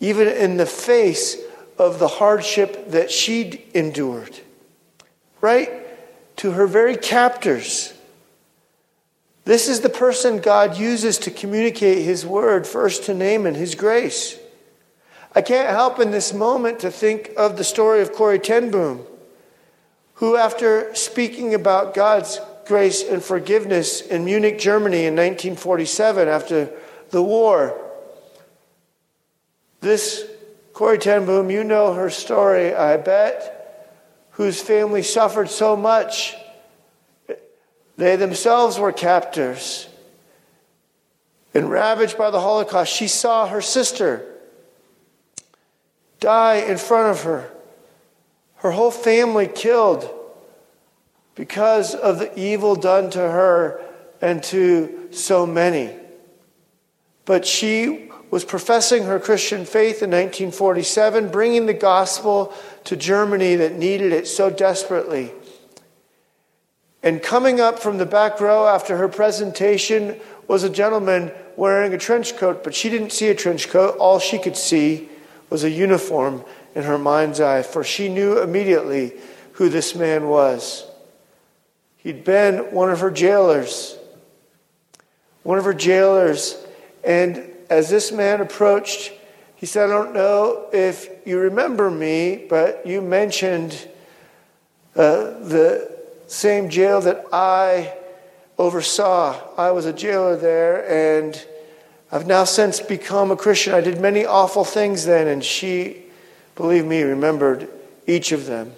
Even 0.00 0.28
in 0.28 0.56
the 0.56 0.66
face 0.66 1.36
of 1.78 1.98
the 1.98 2.08
hardship 2.08 2.90
that 2.90 3.10
she'd 3.10 3.62
endured. 3.74 4.38
Right? 5.40 5.70
To 6.38 6.52
her 6.52 6.66
very 6.66 6.96
captors. 6.96 7.93
This 9.44 9.68
is 9.68 9.80
the 9.80 9.90
person 9.90 10.38
God 10.38 10.78
uses 10.78 11.18
to 11.18 11.30
communicate 11.30 12.02
his 12.02 12.24
word 12.24 12.66
first 12.66 13.04
to 13.04 13.14
Naaman, 13.14 13.54
his 13.54 13.74
grace. 13.74 14.38
I 15.34 15.42
can't 15.42 15.68
help 15.68 16.00
in 16.00 16.10
this 16.10 16.32
moment 16.32 16.78
to 16.80 16.90
think 16.90 17.32
of 17.36 17.56
the 17.56 17.64
story 17.64 18.00
of 18.00 18.12
Corrie 18.12 18.38
ten 18.38 18.70
Boom, 18.70 19.04
who, 20.14 20.36
after 20.36 20.94
speaking 20.94 21.54
about 21.54 21.92
God's 21.92 22.40
grace 22.66 23.02
and 23.06 23.22
forgiveness 23.22 24.00
in 24.00 24.24
Munich, 24.24 24.58
Germany 24.58 25.04
in 25.04 25.14
1947 25.14 26.28
after 26.28 26.70
the 27.10 27.22
war. 27.22 27.78
This 29.80 30.26
Corrie 30.72 30.98
ten 30.98 31.26
Boom, 31.26 31.50
you 31.50 31.64
know 31.64 31.92
her 31.92 32.08
story, 32.08 32.74
I 32.74 32.96
bet, 32.96 34.26
whose 34.30 34.62
family 34.62 35.02
suffered 35.02 35.50
so 35.50 35.76
much. 35.76 36.34
They 37.96 38.16
themselves 38.16 38.78
were 38.78 38.92
captors 38.92 39.88
and 41.52 41.70
ravaged 41.70 42.18
by 42.18 42.30
the 42.30 42.40
Holocaust. 42.40 42.92
She 42.92 43.06
saw 43.06 43.46
her 43.46 43.60
sister 43.60 44.26
die 46.18 46.56
in 46.56 46.78
front 46.78 47.16
of 47.16 47.22
her, 47.24 47.50
her 48.56 48.72
whole 48.72 48.90
family 48.90 49.46
killed 49.46 50.08
because 51.34 51.94
of 51.94 52.18
the 52.18 52.36
evil 52.38 52.74
done 52.74 53.10
to 53.10 53.18
her 53.18 53.80
and 54.20 54.42
to 54.44 55.08
so 55.12 55.46
many. 55.46 55.94
But 57.24 57.46
she 57.46 58.10
was 58.30 58.44
professing 58.44 59.04
her 59.04 59.20
Christian 59.20 59.64
faith 59.64 60.02
in 60.02 60.10
1947, 60.10 61.28
bringing 61.28 61.66
the 61.66 61.74
gospel 61.74 62.52
to 62.84 62.96
Germany 62.96 63.56
that 63.56 63.74
needed 63.74 64.12
it 64.12 64.26
so 64.26 64.50
desperately. 64.50 65.32
And 67.04 67.22
coming 67.22 67.60
up 67.60 67.78
from 67.78 67.98
the 67.98 68.06
back 68.06 68.40
row 68.40 68.66
after 68.66 68.96
her 68.96 69.08
presentation 69.08 70.18
was 70.48 70.64
a 70.64 70.70
gentleman 70.70 71.30
wearing 71.54 71.92
a 71.92 71.98
trench 71.98 72.34
coat, 72.38 72.64
but 72.64 72.74
she 72.74 72.88
didn't 72.88 73.12
see 73.12 73.28
a 73.28 73.34
trench 73.34 73.68
coat. 73.68 73.98
All 73.98 74.18
she 74.18 74.38
could 74.38 74.56
see 74.56 75.10
was 75.50 75.64
a 75.64 75.70
uniform 75.70 76.42
in 76.74 76.84
her 76.84 76.96
mind's 76.96 77.40
eye, 77.40 77.62
for 77.62 77.84
she 77.84 78.08
knew 78.08 78.40
immediately 78.40 79.12
who 79.52 79.68
this 79.68 79.94
man 79.94 80.28
was. 80.28 80.86
He'd 81.98 82.24
been 82.24 82.72
one 82.72 82.90
of 82.90 83.00
her 83.00 83.10
jailers. 83.10 83.98
One 85.42 85.58
of 85.58 85.66
her 85.66 85.74
jailers. 85.74 86.56
And 87.04 87.50
as 87.68 87.90
this 87.90 88.12
man 88.12 88.40
approached, 88.40 89.12
he 89.56 89.66
said, 89.66 89.90
I 89.90 89.92
don't 89.92 90.14
know 90.14 90.70
if 90.72 91.10
you 91.26 91.38
remember 91.38 91.90
me, 91.90 92.46
but 92.48 92.86
you 92.86 93.02
mentioned 93.02 93.72
uh, 94.96 95.38
the 95.40 95.93
same 96.26 96.68
jail 96.68 97.00
that 97.02 97.24
I 97.32 97.96
oversaw. 98.58 99.40
I 99.56 99.70
was 99.70 99.86
a 99.86 99.92
jailer 99.92 100.36
there, 100.36 100.88
and 100.88 101.44
I've 102.10 102.26
now 102.26 102.44
since 102.44 102.80
become 102.80 103.30
a 103.30 103.36
Christian. 103.36 103.74
I 103.74 103.80
did 103.80 104.00
many 104.00 104.24
awful 104.24 104.64
things 104.64 105.04
then, 105.04 105.26
and 105.26 105.44
she, 105.44 106.02
believe 106.54 106.84
me, 106.84 107.02
remembered 107.02 107.68
each 108.06 108.32
of 108.32 108.46
them. 108.46 108.72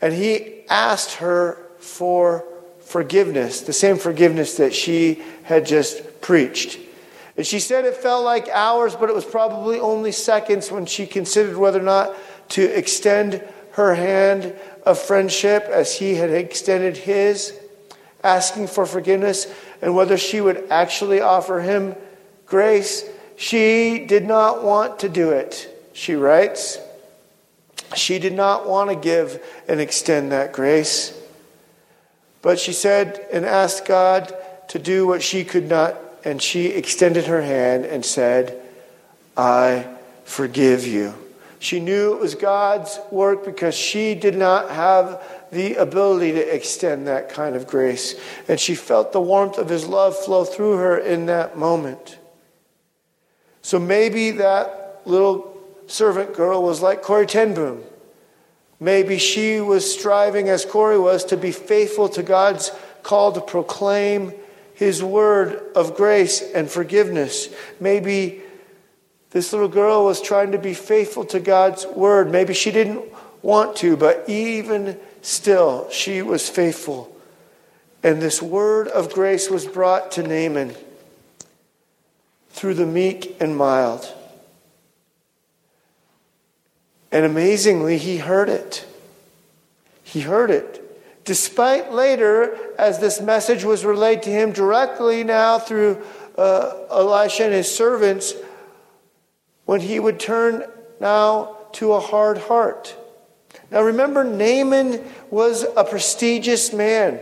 And 0.00 0.14
he 0.14 0.62
asked 0.68 1.14
her 1.14 1.58
for 1.78 2.44
forgiveness, 2.80 3.62
the 3.62 3.72
same 3.72 3.96
forgiveness 3.96 4.56
that 4.58 4.74
she 4.74 5.22
had 5.42 5.66
just 5.66 6.20
preached. 6.20 6.78
And 7.36 7.46
she 7.46 7.60
said 7.60 7.84
it 7.84 7.96
felt 7.96 8.24
like 8.24 8.48
hours, 8.48 8.94
but 8.94 9.10
it 9.10 9.14
was 9.14 9.24
probably 9.24 9.78
only 9.78 10.12
seconds 10.12 10.70
when 10.70 10.86
she 10.86 11.06
considered 11.06 11.56
whether 11.56 11.80
or 11.80 11.84
not 11.84 12.14
to 12.50 12.62
extend 12.62 13.42
her 13.76 13.94
hand 13.94 14.54
of 14.86 14.98
friendship 14.98 15.64
as 15.64 15.98
he 15.98 16.14
had 16.14 16.30
extended 16.30 16.96
his, 16.96 17.52
asking 18.24 18.66
for 18.66 18.86
forgiveness, 18.86 19.46
and 19.82 19.94
whether 19.94 20.16
she 20.16 20.40
would 20.40 20.66
actually 20.70 21.20
offer 21.20 21.60
him 21.60 21.94
grace. 22.46 23.04
She 23.36 24.06
did 24.06 24.24
not 24.24 24.64
want 24.64 25.00
to 25.00 25.10
do 25.10 25.30
it, 25.30 25.68
she 25.92 26.14
writes. 26.14 26.78
She 27.94 28.18
did 28.18 28.32
not 28.32 28.66
want 28.66 28.88
to 28.88 28.96
give 28.96 29.44
and 29.68 29.78
extend 29.78 30.32
that 30.32 30.54
grace. 30.54 31.12
But 32.40 32.58
she 32.58 32.72
said 32.72 33.26
and 33.30 33.44
asked 33.44 33.84
God 33.84 34.34
to 34.68 34.78
do 34.78 35.06
what 35.06 35.22
she 35.22 35.44
could 35.44 35.68
not, 35.68 35.96
and 36.24 36.40
she 36.40 36.68
extended 36.68 37.26
her 37.26 37.42
hand 37.42 37.84
and 37.84 38.06
said, 38.06 38.58
I 39.36 39.86
forgive 40.24 40.86
you. 40.86 41.25
She 41.66 41.80
knew 41.80 42.14
it 42.14 42.20
was 42.20 42.36
God's 42.36 43.00
work 43.10 43.44
because 43.44 43.74
she 43.74 44.14
did 44.14 44.36
not 44.36 44.70
have 44.70 45.20
the 45.50 45.74
ability 45.74 46.30
to 46.30 46.54
extend 46.54 47.08
that 47.08 47.28
kind 47.28 47.56
of 47.56 47.66
grace. 47.66 48.14
And 48.46 48.60
she 48.60 48.76
felt 48.76 49.10
the 49.10 49.20
warmth 49.20 49.58
of 49.58 49.68
his 49.68 49.84
love 49.84 50.16
flow 50.16 50.44
through 50.44 50.76
her 50.76 50.96
in 50.96 51.26
that 51.26 51.58
moment. 51.58 52.20
So 53.62 53.80
maybe 53.80 54.30
that 54.30 55.02
little 55.06 55.60
servant 55.88 56.34
girl 56.36 56.62
was 56.62 56.82
like 56.82 57.02
Corrie 57.02 57.26
ten 57.26 57.52
Boom. 57.52 57.82
Maybe 58.78 59.18
she 59.18 59.60
was 59.60 59.92
striving, 59.92 60.48
as 60.48 60.64
Corrie 60.64 61.00
was, 61.00 61.24
to 61.24 61.36
be 61.36 61.50
faithful 61.50 62.08
to 62.10 62.22
God's 62.22 62.70
call 63.02 63.32
to 63.32 63.40
proclaim 63.40 64.32
his 64.74 65.02
word 65.02 65.60
of 65.74 65.96
grace 65.96 66.42
and 66.42 66.70
forgiveness. 66.70 67.48
Maybe 67.80 68.42
this 69.36 69.52
little 69.52 69.68
girl 69.68 70.06
was 70.06 70.22
trying 70.22 70.52
to 70.52 70.58
be 70.58 70.72
faithful 70.72 71.22
to 71.22 71.38
God's 71.38 71.84
word. 71.84 72.32
Maybe 72.32 72.54
she 72.54 72.70
didn't 72.70 73.04
want 73.42 73.76
to, 73.76 73.94
but 73.94 74.24
even 74.26 74.98
still, 75.20 75.90
she 75.90 76.22
was 76.22 76.48
faithful. 76.48 77.14
And 78.02 78.22
this 78.22 78.40
word 78.40 78.88
of 78.88 79.12
grace 79.12 79.50
was 79.50 79.66
brought 79.66 80.10
to 80.12 80.22
Naaman 80.22 80.74
through 82.48 82.72
the 82.72 82.86
meek 82.86 83.36
and 83.38 83.54
mild. 83.54 84.10
And 87.12 87.26
amazingly, 87.26 87.98
he 87.98 88.16
heard 88.16 88.48
it. 88.48 88.86
He 90.02 90.20
heard 90.20 90.50
it. 90.50 90.82
Despite 91.26 91.92
later, 91.92 92.56
as 92.78 93.00
this 93.00 93.20
message 93.20 93.64
was 93.64 93.84
relayed 93.84 94.22
to 94.22 94.30
him 94.30 94.52
directly 94.52 95.24
now 95.24 95.58
through 95.58 96.02
uh, 96.38 96.74
Elisha 96.90 97.44
and 97.44 97.52
his 97.52 97.70
servants, 97.70 98.32
when 99.66 99.80
he 99.80 100.00
would 100.00 100.18
turn 100.18 100.64
now 101.00 101.58
to 101.72 101.92
a 101.92 102.00
hard 102.00 102.38
heart. 102.38 102.96
Now 103.70 103.82
remember, 103.82 104.24
Naaman 104.24 105.04
was 105.30 105.66
a 105.76 105.84
prestigious 105.84 106.72
man. 106.72 107.20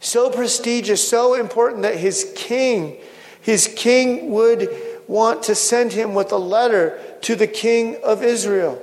So 0.00 0.30
prestigious, 0.30 1.06
so 1.06 1.34
important 1.34 1.82
that 1.82 1.96
his 1.96 2.32
king, 2.36 2.98
his 3.40 3.72
king 3.74 4.30
would 4.30 4.68
want 5.08 5.42
to 5.44 5.54
send 5.54 5.92
him 5.92 6.14
with 6.14 6.30
a 6.30 6.36
letter 6.36 7.00
to 7.22 7.34
the 7.34 7.46
king 7.46 7.96
of 8.04 8.22
Israel. 8.22 8.80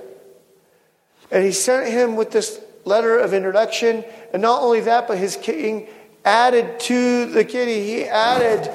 And 1.32 1.44
he 1.44 1.52
sent 1.52 1.88
him 1.88 2.16
with 2.16 2.32
this 2.32 2.60
letter 2.84 3.18
of 3.18 3.34
introduction. 3.34 4.04
And 4.34 4.42
not 4.42 4.62
only 4.62 4.82
that, 4.82 5.08
but 5.08 5.18
his 5.18 5.38
king 5.38 5.88
added 6.26 6.80
to 6.82 7.28
the 7.28 7.46
kitty, 7.46 7.86
he 7.86 8.06
added 8.06 8.70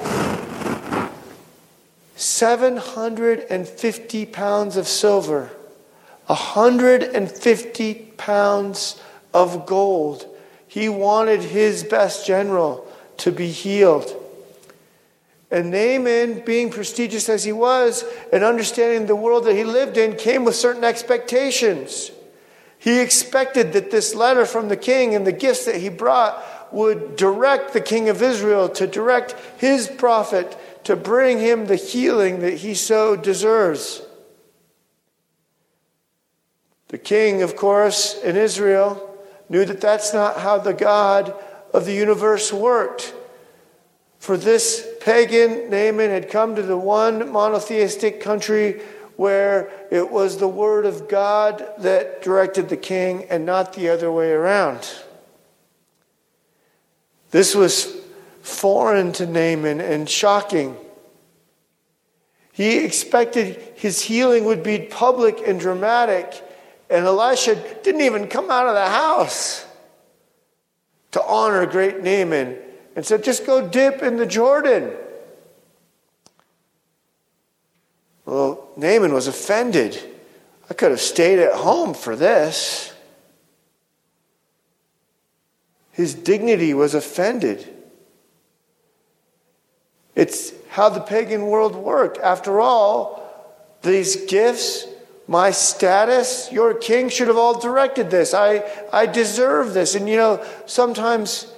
750 2.21 4.25
pounds 4.27 4.77
of 4.77 4.87
silver, 4.87 5.49
150 6.27 7.95
pounds 8.15 9.01
of 9.33 9.65
gold. 9.65 10.27
He 10.67 10.87
wanted 10.87 11.41
his 11.41 11.83
best 11.83 12.27
general 12.27 12.87
to 13.17 13.31
be 13.31 13.49
healed. 13.49 14.15
And 15.49 15.71
Naaman, 15.71 16.45
being 16.45 16.69
prestigious 16.69 17.27
as 17.27 17.43
he 17.43 17.51
was 17.51 18.05
and 18.31 18.43
understanding 18.43 19.07
the 19.07 19.15
world 19.15 19.45
that 19.45 19.55
he 19.55 19.63
lived 19.63 19.97
in, 19.97 20.15
came 20.15 20.45
with 20.45 20.55
certain 20.55 20.83
expectations. 20.83 22.11
He 22.77 22.99
expected 22.99 23.73
that 23.73 23.89
this 23.89 24.13
letter 24.13 24.45
from 24.45 24.69
the 24.69 24.77
king 24.77 25.15
and 25.15 25.25
the 25.25 25.31
gifts 25.31 25.65
that 25.65 25.77
he 25.77 25.89
brought 25.89 26.39
would 26.71 27.15
direct 27.15 27.73
the 27.73 27.81
king 27.81 28.09
of 28.09 28.21
Israel 28.21 28.69
to 28.69 28.85
direct 28.85 29.35
his 29.57 29.87
prophet 29.87 30.55
to 30.83 30.95
bring 30.95 31.39
him 31.39 31.65
the 31.65 31.75
healing 31.75 32.39
that 32.39 32.55
he 32.55 32.73
so 32.73 33.15
deserves. 33.15 34.01
The 36.87 36.97
king, 36.97 37.41
of 37.41 37.55
course, 37.55 38.21
in 38.21 38.35
Israel 38.35 39.17
knew 39.47 39.63
that 39.65 39.81
that's 39.81 40.13
not 40.13 40.39
how 40.39 40.57
the 40.57 40.73
God 40.73 41.33
of 41.73 41.85
the 41.85 41.93
universe 41.93 42.51
worked. 42.51 43.13
For 44.19 44.37
this 44.37 44.87
pagan 45.01 45.69
Naaman 45.69 46.09
had 46.09 46.29
come 46.29 46.55
to 46.55 46.61
the 46.61 46.77
one 46.77 47.31
monotheistic 47.31 48.21
country 48.21 48.81
where 49.15 49.71
it 49.91 50.11
was 50.11 50.37
the 50.37 50.47
word 50.47 50.85
of 50.85 51.07
God 51.07 51.65
that 51.79 52.21
directed 52.21 52.69
the 52.69 52.77
king 52.77 53.25
and 53.29 53.45
not 53.45 53.73
the 53.73 53.89
other 53.89 54.11
way 54.11 54.31
around. 54.31 54.93
This 57.31 57.55
was 57.55 57.97
foreign 58.41 59.11
to 59.13 59.25
Naaman 59.25 59.81
and 59.81 60.09
shocking. 60.09 60.75
He 62.51 62.79
expected 62.79 63.61
his 63.75 64.01
healing 64.01 64.45
would 64.45 64.63
be 64.63 64.79
public 64.79 65.39
and 65.45 65.59
dramatic, 65.59 66.43
and 66.89 67.05
Elisha 67.05 67.55
didn't 67.83 68.01
even 68.01 68.27
come 68.27 68.51
out 68.51 68.67
of 68.67 68.75
the 68.75 68.87
house 68.87 69.65
to 71.11 71.23
honor 71.23 71.65
great 71.65 72.03
Naaman 72.03 72.57
and 72.95 73.05
said, 73.05 73.23
Just 73.23 73.45
go 73.45 73.67
dip 73.67 74.01
in 74.01 74.17
the 74.17 74.25
Jordan. 74.25 74.91
Well, 78.25 78.69
Naaman 78.77 79.13
was 79.13 79.27
offended. 79.27 79.99
I 80.69 80.73
could 80.73 80.91
have 80.91 81.01
stayed 81.01 81.39
at 81.39 81.53
home 81.53 81.93
for 81.93 82.15
this. 82.15 82.93
His 85.91 86.13
dignity 86.13 86.73
was 86.73 86.93
offended. 86.93 87.67
It's 90.15 90.53
how 90.69 90.89
the 90.89 91.01
pagan 91.01 91.47
world 91.47 91.75
worked. 91.75 92.17
After 92.17 92.59
all, 92.59 93.21
these 93.81 94.25
gifts, 94.25 94.85
my 95.27 95.51
status, 95.51 96.51
your 96.51 96.73
king 96.73 97.09
should 97.09 97.27
have 97.27 97.37
all 97.37 97.59
directed 97.59 98.11
this. 98.11 98.33
I, 98.33 98.63
I 98.91 99.05
deserve 99.05 99.73
this. 99.73 99.95
And 99.95 100.07
you 100.09 100.17
know, 100.17 100.45
sometimes 100.65 101.51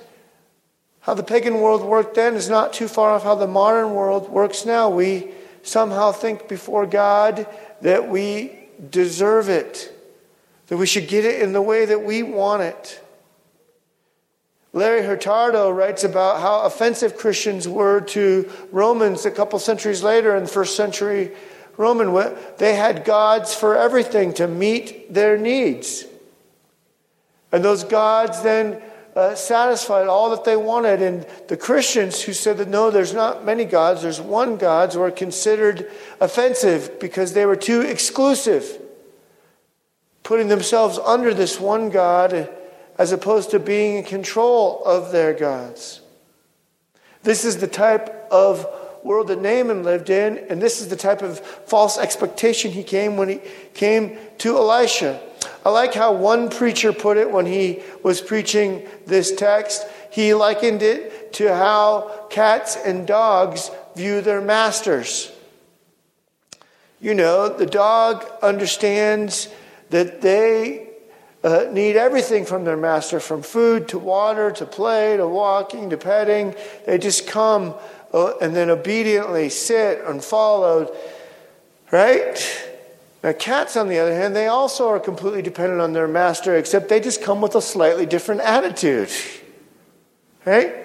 how 1.01 1.13
the 1.13 1.23
pagan 1.23 1.59
world 1.59 1.83
worked 1.83 2.15
then 2.15 2.35
is 2.35 2.49
not 2.49 2.73
too 2.73 2.87
far 2.87 3.11
off 3.11 3.23
how 3.23 3.35
the 3.35 3.47
modern 3.47 3.93
world 3.93 4.29
works 4.29 4.65
now. 4.65 4.89
We 4.89 5.31
somehow 5.61 6.11
think 6.11 6.47
before 6.47 6.85
God 6.85 7.47
that 7.81 8.07
we 8.07 8.57
deserve 8.89 9.49
it, 9.49 9.91
that 10.67 10.77
we 10.77 10.85
should 10.85 11.07
get 11.07 11.25
it 11.25 11.41
in 11.41 11.51
the 11.51 11.61
way 11.61 11.85
that 11.85 12.03
we 12.03 12.23
want 12.23 12.63
it. 12.63 13.02
Larry 14.73 15.03
Hurtado 15.03 15.69
writes 15.69 16.03
about 16.03 16.41
how 16.41 16.61
offensive 16.61 17.15
Christians 17.15 17.67
were 17.67 18.01
to 18.01 18.51
Romans 18.71 19.23
a 19.23 19.31
couple 19.31 19.59
centuries 19.59 20.01
later 20.01 20.35
in 20.35 20.43
the 20.43 20.49
first 20.49 20.75
century 20.75 21.31
Roman. 21.77 22.35
They 22.57 22.73
had 22.75 23.05
gods 23.05 23.53
for 23.53 23.77
everything 23.77 24.33
to 24.35 24.47
meet 24.47 25.13
their 25.13 25.37
needs. 25.37 26.05
And 27.51 27.63
those 27.63 27.83
gods 27.83 28.41
then 28.41 28.81
uh, 29.15 29.35
satisfied 29.35 30.07
all 30.07 30.31
that 30.31 30.43
they 30.43 30.55
wanted. 30.55 31.03
And 31.03 31.27
the 31.49 31.57
Christians 31.57 32.23
who 32.23 32.33
said 32.33 32.57
that 32.57 32.67
no, 32.67 32.89
there's 32.89 33.13
not 33.13 33.45
many 33.45 33.65
gods, 33.65 34.01
there's 34.01 34.19
one 34.19 34.57
God, 34.57 34.95
were 34.95 35.11
considered 35.11 35.89
offensive 36.19 36.99
because 36.99 37.33
they 37.33 37.45
were 37.45 37.55
too 37.55 37.81
exclusive, 37.81 38.81
putting 40.23 40.47
themselves 40.47 40.97
under 40.97 41.31
this 41.31 41.59
one 41.59 41.91
God 41.91 42.49
as 42.97 43.11
opposed 43.11 43.51
to 43.51 43.59
being 43.59 43.97
in 43.97 44.03
control 44.03 44.83
of 44.85 45.11
their 45.11 45.33
gods. 45.33 46.01
This 47.23 47.45
is 47.45 47.57
the 47.57 47.67
type 47.67 48.27
of 48.31 48.67
world 49.03 49.27
that 49.27 49.41
Naaman 49.41 49.83
lived 49.83 50.09
in, 50.09 50.37
and 50.49 50.61
this 50.61 50.81
is 50.81 50.87
the 50.87 50.95
type 50.95 51.21
of 51.21 51.39
false 51.39 51.97
expectation 51.97 52.71
he 52.71 52.83
came 52.83 53.17
when 53.17 53.29
he 53.29 53.41
came 53.73 54.17
to 54.39 54.57
Elisha. 54.57 55.19
I 55.65 55.69
like 55.69 55.93
how 55.93 56.13
one 56.13 56.49
preacher 56.49 56.93
put 56.93 57.17
it 57.17 57.31
when 57.31 57.45
he 57.45 57.81
was 58.03 58.21
preaching 58.21 58.87
this 59.05 59.33
text. 59.33 59.85
He 60.11 60.33
likened 60.33 60.83
it 60.83 61.33
to 61.33 61.53
how 61.53 62.27
cats 62.29 62.75
and 62.77 63.07
dogs 63.07 63.71
view 63.95 64.21
their 64.21 64.41
masters. 64.41 65.31
You 66.99 67.13
know, 67.13 67.49
the 67.49 67.65
dog 67.65 68.25
understands 68.41 69.49
that 69.89 70.21
they 70.21 70.82
uh, 71.43 71.67
need 71.71 71.95
everything 71.95 72.45
from 72.45 72.63
their 72.63 72.77
master 72.77 73.19
from 73.19 73.41
food 73.41 73.87
to 73.89 73.99
water 73.99 74.51
to 74.51 74.65
play 74.65 75.17
to 75.17 75.27
walking 75.27 75.89
to 75.89 75.97
petting. 75.97 76.55
They 76.85 76.97
just 76.97 77.27
come 77.27 77.75
uh, 78.13 78.37
and 78.41 78.55
then 78.55 78.69
obediently 78.69 79.49
sit 79.49 80.01
and 80.05 80.23
followed, 80.23 80.95
right? 81.91 82.69
Now, 83.23 83.31
cats, 83.33 83.77
on 83.77 83.87
the 83.87 83.99
other 83.99 84.13
hand, 84.13 84.35
they 84.35 84.47
also 84.47 84.89
are 84.89 84.99
completely 84.99 85.41
dependent 85.41 85.79
on 85.79 85.93
their 85.93 86.07
master, 86.07 86.55
except 86.55 86.89
they 86.89 86.99
just 86.99 87.21
come 87.21 87.41
with 87.41 87.55
a 87.55 87.61
slightly 87.61 88.05
different 88.05 88.41
attitude, 88.41 89.09
right? 90.45 90.75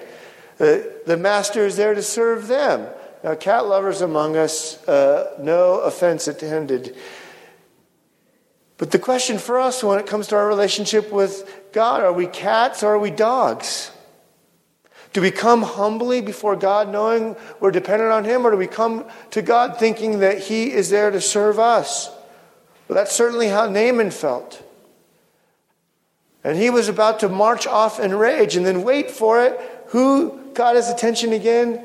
Uh, 0.60 0.78
the 1.06 1.16
master 1.16 1.66
is 1.66 1.76
there 1.76 1.94
to 1.94 2.02
serve 2.02 2.46
them. 2.46 2.86
Now, 3.24 3.34
cat 3.34 3.66
lovers 3.66 4.00
among 4.00 4.36
us, 4.36 4.86
uh, 4.86 5.34
no 5.40 5.80
offense 5.80 6.28
intended. 6.28 6.96
But 8.78 8.92
the 8.92 8.98
question 8.98 9.38
for 9.38 9.58
us 9.58 9.82
when 9.82 9.98
it 9.98 10.06
comes 10.06 10.28
to 10.28 10.36
our 10.36 10.46
relationship 10.46 11.12
with 11.12 11.68
God 11.72 12.00
are 12.00 12.12
we 12.12 12.26
cats 12.26 12.82
or 12.82 12.94
are 12.94 12.98
we 12.98 13.10
dogs? 13.10 13.90
Do 15.12 15.20
we 15.20 15.30
come 15.30 15.62
humbly 15.62 16.20
before 16.20 16.54
God 16.54 16.90
knowing 16.90 17.36
we're 17.60 17.70
dependent 17.70 18.12
on 18.12 18.24
Him, 18.24 18.46
or 18.46 18.50
do 18.50 18.56
we 18.56 18.66
come 18.66 19.06
to 19.30 19.42
God 19.42 19.78
thinking 19.78 20.20
that 20.20 20.38
He 20.38 20.70
is 20.72 20.90
there 20.90 21.10
to 21.10 21.20
serve 21.20 21.58
us? 21.58 22.08
Well, 22.86 22.96
that's 22.96 23.14
certainly 23.14 23.48
how 23.48 23.68
Naaman 23.68 24.10
felt. 24.10 24.62
And 26.44 26.56
he 26.56 26.70
was 26.70 26.88
about 26.88 27.20
to 27.20 27.28
march 27.28 27.66
off 27.66 28.00
in 28.00 28.14
rage 28.14 28.56
and 28.56 28.64
then 28.64 28.82
wait 28.82 29.10
for 29.10 29.42
it. 29.42 29.60
Who 29.88 30.52
got 30.54 30.76
his 30.76 30.88
attention 30.88 31.32
again? 31.32 31.84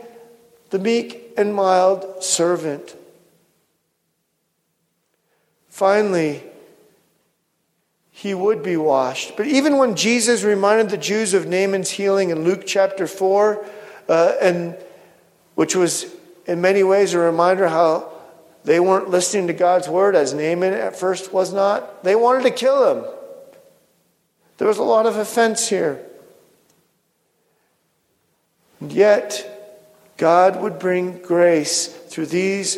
The 0.70 0.80
meek 0.80 1.34
and 1.36 1.54
mild 1.54 2.24
servant. 2.24 2.96
Finally, 5.68 6.44
he 8.16 8.36
would 8.36 8.62
be 8.62 8.78
washed. 8.78 9.36
But 9.36 9.48
even 9.48 9.78
when 9.78 9.96
Jesus 9.96 10.44
reminded 10.44 10.90
the 10.90 10.98
Jews 10.98 11.34
of 11.34 11.48
Naaman's 11.48 11.90
healing 11.90 12.30
in 12.30 12.44
Luke 12.44 12.64
chapter 12.66 13.08
4, 13.08 13.66
uh, 14.08 14.34
and 14.40 14.78
which 15.56 15.76
was 15.76 16.06
in 16.46 16.62
many 16.62 16.84
ways 16.84 17.16
a 17.16 17.20
reminder 17.20 17.68
how 17.68 18.12
they 18.64 18.80
weren't 18.80 19.10
listening 19.10 19.48
to 19.48 19.54
God's 19.54 19.90
word 19.90 20.16
as 20.16 20.32
Naaman 20.32 20.74
at 20.74 20.96
first 20.96 21.34
was 21.34 21.52
not, 21.52 22.04
they 22.04 22.16
wanted 22.16 22.44
to 22.44 22.52
kill 22.52 22.96
him. 22.96 23.06
There 24.60 24.68
was 24.68 24.78
a 24.78 24.84
lot 24.84 25.08
of 25.08 25.18
offense 25.18 25.68
here. 25.68 26.00
And 28.80 28.94
yet, 28.94 29.50
God 30.18 30.62
would 30.62 30.78
bring 30.78 31.18
grace 31.18 31.88
through 31.88 32.28
these, 32.28 32.78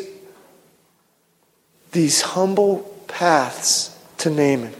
these 1.91 2.21
humble 2.21 2.79
paths 3.07 3.95
to 4.19 4.29
Naaman. 4.29 4.73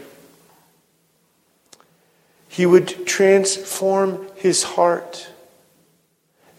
He 2.56 2.66
would 2.66 3.06
transform 3.06 4.30
his 4.36 4.64
heart 4.64 5.28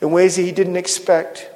in 0.02 0.10
ways 0.10 0.36
that 0.36 0.42
he 0.42 0.52
didn't 0.52 0.76
expect. 0.76 1.48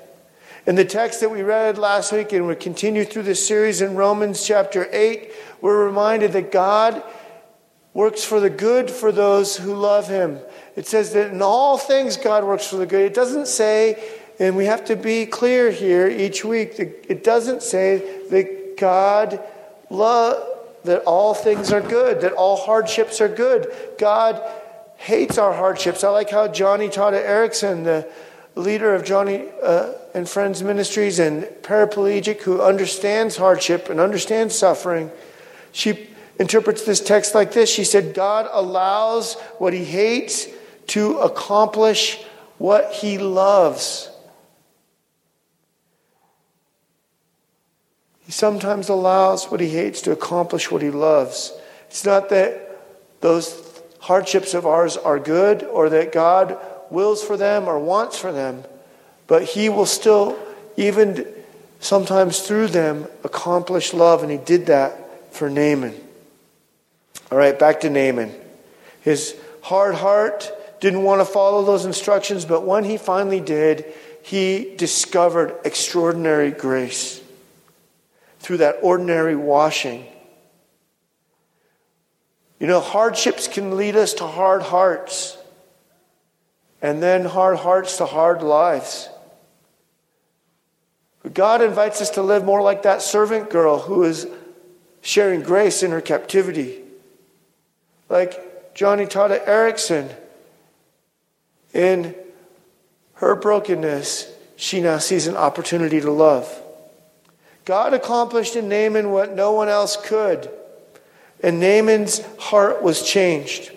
In 0.64 0.76
the 0.76 0.84
text 0.86 1.20
that 1.20 1.30
we 1.30 1.42
read 1.42 1.76
last 1.76 2.10
week, 2.10 2.32
and 2.32 2.46
we 2.46 2.54
continue 2.54 3.04
through 3.04 3.24
this 3.24 3.46
series 3.46 3.82
in 3.82 3.96
Romans 3.96 4.42
chapter 4.42 4.88
8, 4.90 5.30
we're 5.60 5.84
reminded 5.84 6.32
that 6.32 6.50
God 6.52 7.02
works 7.92 8.24
for 8.24 8.40
the 8.40 8.48
good 8.48 8.90
for 8.90 9.12
those 9.12 9.58
who 9.58 9.74
love 9.74 10.08
him. 10.08 10.38
It 10.74 10.86
says 10.86 11.12
that 11.12 11.32
in 11.32 11.42
all 11.42 11.76
things 11.76 12.16
God 12.16 12.42
works 12.42 12.66
for 12.66 12.76
the 12.76 12.86
good. 12.86 13.02
It 13.02 13.12
doesn't 13.12 13.46
say, 13.46 14.02
and 14.38 14.56
we 14.56 14.64
have 14.64 14.86
to 14.86 14.96
be 14.96 15.26
clear 15.26 15.70
here 15.70 16.08
each 16.08 16.46
week, 16.46 16.78
that 16.78 17.10
it 17.10 17.22
doesn't 17.22 17.62
say 17.62 18.22
that 18.30 18.78
God 18.78 19.38
love 19.90 20.46
that 20.84 21.02
all 21.04 21.34
things 21.34 21.72
are 21.72 21.80
good, 21.80 22.20
that 22.22 22.32
all 22.32 22.56
hardships 22.56 23.20
are 23.20 23.28
good. 23.28 23.72
God 23.98 24.42
hates 24.96 25.38
our 25.38 25.52
hardships. 25.52 26.04
I 26.04 26.10
like 26.10 26.30
how 26.30 26.48
Joni 26.48 26.92
Tada 26.92 27.24
Eareckson, 27.24 27.84
the 27.84 28.08
leader 28.54 28.94
of 28.94 29.02
Joni 29.02 29.50
uh, 29.62 29.92
and 30.14 30.28
Friends 30.28 30.62
Ministries 30.62 31.18
and 31.18 31.44
paraplegic 31.62 32.42
who 32.42 32.60
understands 32.60 33.36
hardship 33.36 33.88
and 33.88 34.00
understands 34.00 34.54
suffering, 34.54 35.10
she 35.72 36.08
interprets 36.38 36.84
this 36.84 37.00
text 37.00 37.34
like 37.34 37.52
this. 37.52 37.70
She 37.70 37.84
said, 37.84 38.14
God 38.14 38.48
allows 38.50 39.34
what 39.58 39.72
he 39.72 39.84
hates 39.84 40.48
to 40.88 41.18
accomplish 41.18 42.22
what 42.58 42.92
he 42.92 43.18
loves. 43.18 44.09
He 48.30 48.32
sometimes 48.32 48.88
allows 48.88 49.46
what 49.50 49.58
he 49.58 49.70
hates 49.70 50.02
to 50.02 50.12
accomplish 50.12 50.70
what 50.70 50.82
he 50.82 50.90
loves. 50.90 51.52
It's 51.88 52.04
not 52.04 52.28
that 52.28 52.80
those 53.20 53.60
hardships 53.98 54.54
of 54.54 54.64
ours 54.64 54.96
are 54.96 55.18
good 55.18 55.64
or 55.64 55.88
that 55.88 56.12
God 56.12 56.56
wills 56.90 57.24
for 57.24 57.36
them 57.36 57.66
or 57.66 57.76
wants 57.80 58.16
for 58.16 58.30
them, 58.30 58.62
but 59.26 59.42
he 59.42 59.68
will 59.68 59.84
still, 59.84 60.38
even 60.76 61.26
sometimes 61.80 62.38
through 62.38 62.68
them, 62.68 63.08
accomplish 63.24 63.92
love, 63.92 64.22
and 64.22 64.30
he 64.30 64.38
did 64.38 64.66
that 64.66 65.34
for 65.34 65.50
Naaman. 65.50 66.00
All 67.32 67.38
right, 67.38 67.58
back 67.58 67.80
to 67.80 67.90
Naaman. 67.90 68.32
His 69.00 69.34
hard 69.60 69.96
heart 69.96 70.52
didn't 70.80 71.02
want 71.02 71.20
to 71.20 71.24
follow 71.24 71.64
those 71.64 71.84
instructions, 71.84 72.44
but 72.44 72.64
when 72.64 72.84
he 72.84 72.96
finally 72.96 73.40
did, 73.40 73.86
he 74.22 74.76
discovered 74.76 75.56
extraordinary 75.64 76.52
grace 76.52 77.19
through 78.40 78.58
that 78.58 78.78
ordinary 78.82 79.36
washing. 79.36 80.04
You 82.58 82.66
know, 82.66 82.80
hardships 82.80 83.48
can 83.48 83.76
lead 83.76 83.96
us 83.96 84.14
to 84.14 84.26
hard 84.26 84.62
hearts, 84.62 85.36
and 86.82 87.02
then 87.02 87.24
hard 87.24 87.58
hearts 87.58 87.98
to 87.98 88.06
hard 88.06 88.42
lives. 88.42 89.08
But 91.22 91.34
God 91.34 91.62
invites 91.62 92.00
us 92.00 92.10
to 92.10 92.22
live 92.22 92.44
more 92.44 92.62
like 92.62 92.82
that 92.82 93.02
servant 93.02 93.50
girl 93.50 93.78
who 93.78 94.04
is 94.04 94.26
sharing 95.02 95.42
grace 95.42 95.82
in 95.82 95.90
her 95.90 96.00
captivity. 96.00 96.80
Like 98.08 98.74
Joni 98.74 99.08
Tada 99.08 99.44
Eareckson, 99.46 100.14
in 101.72 102.14
her 103.14 103.34
brokenness, 103.36 104.32
she 104.56 104.80
now 104.80 104.98
sees 104.98 105.26
an 105.26 105.36
opportunity 105.36 106.00
to 106.00 106.10
love. 106.10 106.50
God 107.70 107.94
accomplished 107.94 108.56
in 108.56 108.68
Naaman 108.68 109.12
what 109.12 109.36
no 109.36 109.52
one 109.52 109.68
else 109.68 109.96
could. 109.96 110.50
And 111.40 111.60
Naaman's 111.60 112.20
heart 112.36 112.82
was 112.82 113.00
changed. 113.00 113.70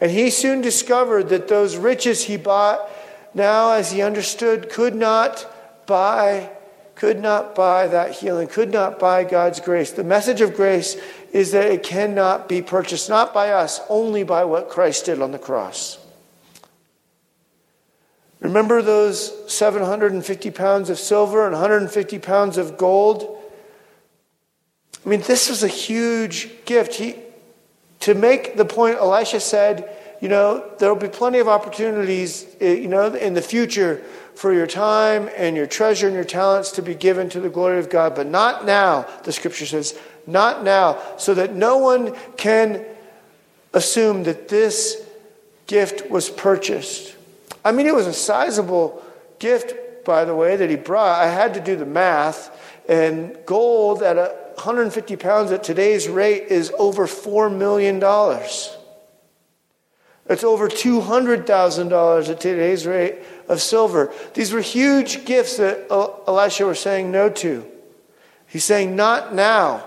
And 0.00 0.10
he 0.10 0.30
soon 0.30 0.62
discovered 0.62 1.28
that 1.28 1.48
those 1.48 1.76
riches 1.76 2.24
he 2.24 2.38
bought 2.38 2.90
now, 3.34 3.72
as 3.72 3.92
he 3.92 4.00
understood, 4.00 4.70
could 4.70 4.94
not 4.94 5.46
buy, 5.86 6.48
could 6.94 7.20
not 7.20 7.54
buy 7.54 7.86
that 7.88 8.12
healing, 8.12 8.48
could 8.48 8.72
not 8.72 8.98
buy 8.98 9.24
God's 9.24 9.60
grace. 9.60 9.90
The 9.90 10.04
message 10.04 10.40
of 10.40 10.56
grace 10.56 10.96
is 11.30 11.52
that 11.52 11.70
it 11.70 11.82
cannot 11.82 12.48
be 12.48 12.62
purchased, 12.62 13.10
not 13.10 13.34
by 13.34 13.50
us, 13.50 13.78
only 13.90 14.22
by 14.22 14.46
what 14.46 14.70
Christ 14.70 15.04
did 15.04 15.20
on 15.20 15.32
the 15.32 15.38
cross. 15.38 15.98
Remember 18.44 18.82
those 18.82 19.32
750 19.50 20.50
pounds 20.50 20.90
of 20.90 20.98
silver 20.98 21.46
and 21.46 21.54
150 21.54 22.18
pounds 22.18 22.58
of 22.58 22.76
gold? 22.76 23.42
I 25.04 25.08
mean, 25.08 25.22
this 25.22 25.48
was 25.48 25.62
a 25.62 25.68
huge 25.68 26.50
gift. 26.66 26.96
He, 26.96 27.16
to 28.00 28.12
make 28.12 28.58
the 28.58 28.66
point 28.66 28.98
Elisha 28.98 29.40
said, 29.40 29.88
you 30.20 30.28
know, 30.28 30.62
there 30.78 30.92
will 30.92 31.00
be 31.00 31.08
plenty 31.08 31.38
of 31.38 31.48
opportunities, 31.48 32.46
eh, 32.60 32.74
you 32.74 32.86
know, 32.86 33.14
in 33.14 33.32
the 33.32 33.40
future 33.40 34.02
for 34.34 34.52
your 34.52 34.66
time 34.66 35.30
and 35.38 35.56
your 35.56 35.66
treasure 35.66 36.06
and 36.06 36.14
your 36.14 36.22
talents 36.22 36.70
to 36.72 36.82
be 36.82 36.94
given 36.94 37.30
to 37.30 37.40
the 37.40 37.48
glory 37.48 37.78
of 37.78 37.88
God, 37.88 38.14
but 38.14 38.26
not 38.26 38.66
now, 38.66 39.06
the 39.22 39.32
scripture 39.32 39.64
says, 39.64 39.98
not 40.26 40.62
now, 40.62 41.00
so 41.16 41.32
that 41.32 41.54
no 41.54 41.78
one 41.78 42.14
can 42.36 42.84
assume 43.72 44.24
that 44.24 44.48
this 44.48 45.02
gift 45.66 46.10
was 46.10 46.28
purchased. 46.28 47.13
I 47.64 47.72
mean, 47.72 47.86
it 47.86 47.94
was 47.94 48.06
a 48.06 48.12
sizable 48.12 49.02
gift, 49.38 50.04
by 50.04 50.24
the 50.24 50.34
way, 50.34 50.56
that 50.56 50.68
he 50.68 50.76
brought. 50.76 51.20
I 51.20 51.28
had 51.28 51.54
to 51.54 51.60
do 51.60 51.76
the 51.76 51.86
math, 51.86 52.50
and 52.88 53.38
gold 53.46 54.02
at 54.02 54.16
150 54.56 55.16
pounds 55.16 55.50
at 55.50 55.64
today's 55.64 56.08
rate 56.08 56.44
is 56.48 56.72
over 56.78 57.06
$4 57.06 57.54
million. 57.54 57.96
It's 60.26 60.44
over 60.44 60.68
$200,000 60.68 62.30
at 62.30 62.40
today's 62.40 62.86
rate 62.86 63.16
of 63.48 63.60
silver. 63.60 64.12
These 64.32 64.52
were 64.52 64.60
huge 64.60 65.24
gifts 65.24 65.58
that 65.58 65.86
Elisha 65.90 66.66
was 66.66 66.78
saying 66.80 67.10
no 67.10 67.28
to. 67.30 67.66
He's 68.46 68.64
saying, 68.64 68.94
not 68.94 69.34
now. 69.34 69.84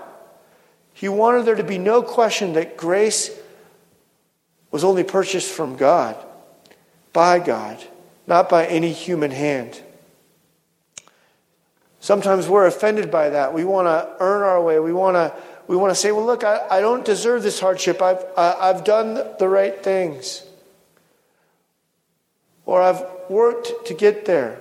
He 0.92 1.08
wanted 1.08 1.46
there 1.46 1.54
to 1.54 1.64
be 1.64 1.78
no 1.78 2.02
question 2.02 2.52
that 2.54 2.76
grace 2.76 3.30
was 4.70 4.84
only 4.84 5.04
purchased 5.04 5.50
from 5.50 5.76
God, 5.76 6.16
by 7.12 7.38
God, 7.38 7.82
not 8.26 8.48
by 8.48 8.66
any 8.66 8.92
human 8.92 9.30
hand. 9.30 9.82
Sometimes 12.00 12.48
we're 12.48 12.66
offended 12.66 13.10
by 13.10 13.30
that. 13.30 13.52
We 13.52 13.64
want 13.64 13.86
to 13.86 14.08
earn 14.20 14.42
our 14.42 14.62
way. 14.62 14.78
We 14.78 14.92
want 14.92 15.16
to 15.16 15.34
we 15.68 15.76
want 15.76 15.90
to 15.90 15.94
say, 15.94 16.12
well, 16.12 16.24
look, 16.24 16.44
I, 16.44 16.66
I 16.70 16.80
don't 16.80 17.04
deserve 17.04 17.42
this 17.42 17.60
hardship. 17.60 18.00
I've, 18.00 18.24
I, 18.36 18.56
I've 18.58 18.84
done 18.84 19.22
the 19.38 19.48
right 19.48 19.84
things. 19.84 20.42
Or 22.64 22.80
I've 22.80 23.04
worked 23.28 23.86
to 23.86 23.94
get 23.94 24.24
there. 24.24 24.58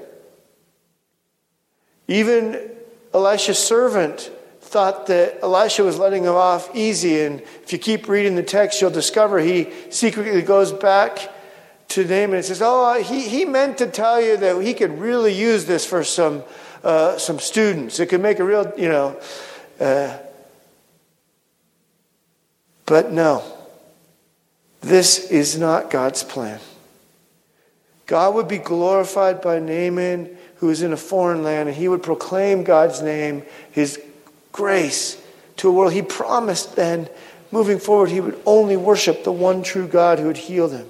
Even 2.09 2.71
Elisha's 3.13 3.57
servant 3.57 4.29
thought 4.59 5.07
that 5.07 5.39
Elisha 5.41 5.83
was 5.83 5.97
letting 5.97 6.23
him 6.23 6.35
off 6.35 6.75
easy. 6.75 7.21
And 7.21 7.39
if 7.39 7.71
you 7.71 7.79
keep 7.79 8.09
reading 8.09 8.35
the 8.35 8.43
text, 8.43 8.81
you'll 8.81 8.91
discover 8.91 9.39
he 9.39 9.71
secretly 9.89 10.41
goes 10.41 10.73
back 10.73 11.31
to 11.89 12.03
Naaman 12.03 12.35
and 12.35 12.45
says, 12.45 12.61
Oh, 12.61 13.01
he, 13.01 13.21
he 13.21 13.45
meant 13.45 13.77
to 13.79 13.87
tell 13.87 14.21
you 14.21 14.37
that 14.37 14.61
he 14.61 14.73
could 14.73 14.99
really 14.99 15.33
use 15.33 15.65
this 15.65 15.85
for 15.85 16.03
some, 16.03 16.43
uh, 16.83 17.17
some 17.17 17.39
students. 17.39 17.99
It 17.99 18.07
could 18.07 18.21
make 18.21 18.39
a 18.39 18.43
real, 18.43 18.71
you 18.77 18.89
know. 18.89 19.19
Uh, 19.79 20.17
but 22.85 23.11
no, 23.11 23.43
this 24.81 25.29
is 25.29 25.57
not 25.57 25.89
God's 25.89 26.23
plan. 26.23 26.59
God 28.05 28.35
would 28.35 28.47
be 28.47 28.57
glorified 28.57 29.41
by 29.41 29.59
Naaman, 29.59 30.37
who 30.57 30.69
is 30.69 30.81
in 30.81 30.93
a 30.93 30.97
foreign 30.97 31.43
land, 31.43 31.67
and 31.67 31.77
he 31.77 31.89
would 31.89 32.01
proclaim 32.01 32.63
God's 32.63 33.01
name, 33.01 33.43
his 33.71 34.01
grace 34.53 35.21
to 35.57 35.69
a 35.69 35.71
world. 35.71 35.91
He 35.91 36.01
promised 36.01 36.77
then, 36.77 37.09
moving 37.51 37.79
forward, 37.79 38.09
he 38.09 38.21
would 38.21 38.41
only 38.45 38.77
worship 38.77 39.25
the 39.25 39.31
one 39.31 39.61
true 39.61 39.87
God 39.87 40.19
who 40.19 40.27
had 40.27 40.37
healed 40.37 40.71
him. 40.71 40.87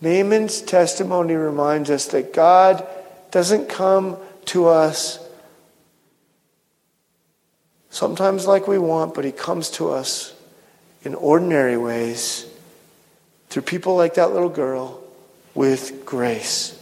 Naaman's 0.00 0.62
testimony 0.62 1.34
reminds 1.34 1.90
us 1.90 2.06
that 2.06 2.32
God 2.32 2.86
doesn't 3.30 3.68
come 3.68 4.16
to 4.46 4.68
us 4.68 5.18
sometimes 7.90 8.46
like 8.46 8.66
we 8.66 8.78
want, 8.78 9.14
but 9.14 9.24
he 9.24 9.32
comes 9.32 9.70
to 9.72 9.90
us 9.90 10.34
in 11.02 11.14
ordinary 11.14 11.76
ways 11.76 12.46
through 13.50 13.62
people 13.62 13.96
like 13.96 14.14
that 14.14 14.32
little 14.32 14.48
girl 14.48 15.02
with 15.54 16.04
grace. 16.06 16.76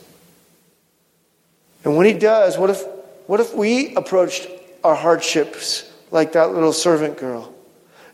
And 1.85 1.97
when 1.97 2.07
he 2.07 2.13
does, 2.13 2.59
what 2.59 2.71
if, 2.71 2.85
what 3.27 3.41
if 3.41 3.55
we 3.55 3.95
approached 3.95 4.49
our 4.85 4.95
hardships 4.95 5.91
like 6.11 6.33
that 6.33 6.53
little 6.53 6.73
servant 6.73 7.19
girl 7.19 7.53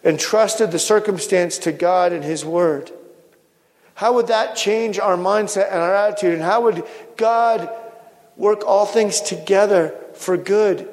and 0.02 0.18
trusted 0.18 0.70
the 0.70 0.78
circumstance 0.78 1.58
to 1.58 1.72
God 1.72 2.12
and 2.12 2.24
his 2.24 2.44
word? 2.44 2.90
How 3.94 4.12
would 4.14 4.26
that 4.26 4.57
change 4.57 4.98
our 4.98 5.16
mindset 5.16 5.66
and 5.70 5.80
our 5.80 5.94
attitude? 5.94 6.35
And 6.35 6.42
how 6.42 6.62
would 6.62 6.85
God 7.16 7.70
work 8.37 8.66
all 8.66 8.87
things 8.87 9.20
together 9.20 9.94
for 10.14 10.37
good, 10.37 10.88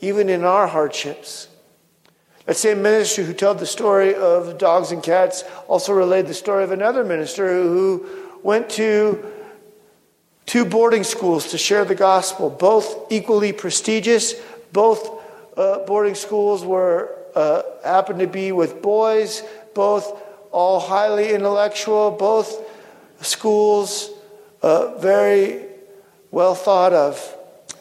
even 0.00 0.28
in 0.28 0.44
our 0.44 0.66
hardships? 0.66 1.48
That 2.46 2.56
same 2.56 2.80
minister 2.80 3.22
who 3.22 3.34
told 3.34 3.58
the 3.58 3.66
story 3.66 4.14
of 4.14 4.56
dogs 4.56 4.90
and 4.90 5.02
cats 5.02 5.44
also 5.66 5.92
relayed 5.92 6.26
the 6.26 6.34
story 6.34 6.64
of 6.64 6.70
another 6.70 7.04
minister 7.04 7.62
who 7.62 8.08
went 8.42 8.70
to 8.70 9.22
two 10.46 10.64
boarding 10.64 11.04
schools 11.04 11.50
to 11.50 11.58
share 11.58 11.84
the 11.84 11.94
gospel, 11.94 12.48
both 12.48 13.12
equally 13.12 13.52
prestigious. 13.52 14.34
Both 14.72 15.10
uh, 15.58 15.80
boarding 15.80 16.14
schools 16.14 16.64
were 16.64 17.14
uh, 17.34 17.62
happened 17.84 18.20
to 18.20 18.26
be 18.26 18.52
with 18.52 18.80
boys, 18.80 19.42
both 19.74 20.22
all 20.58 20.80
highly 20.80 21.32
intellectual, 21.32 22.10
both 22.10 22.68
schools 23.20 24.10
uh, 24.60 24.98
very 24.98 25.64
well 26.32 26.56
thought 26.56 26.92
of. 26.92 27.14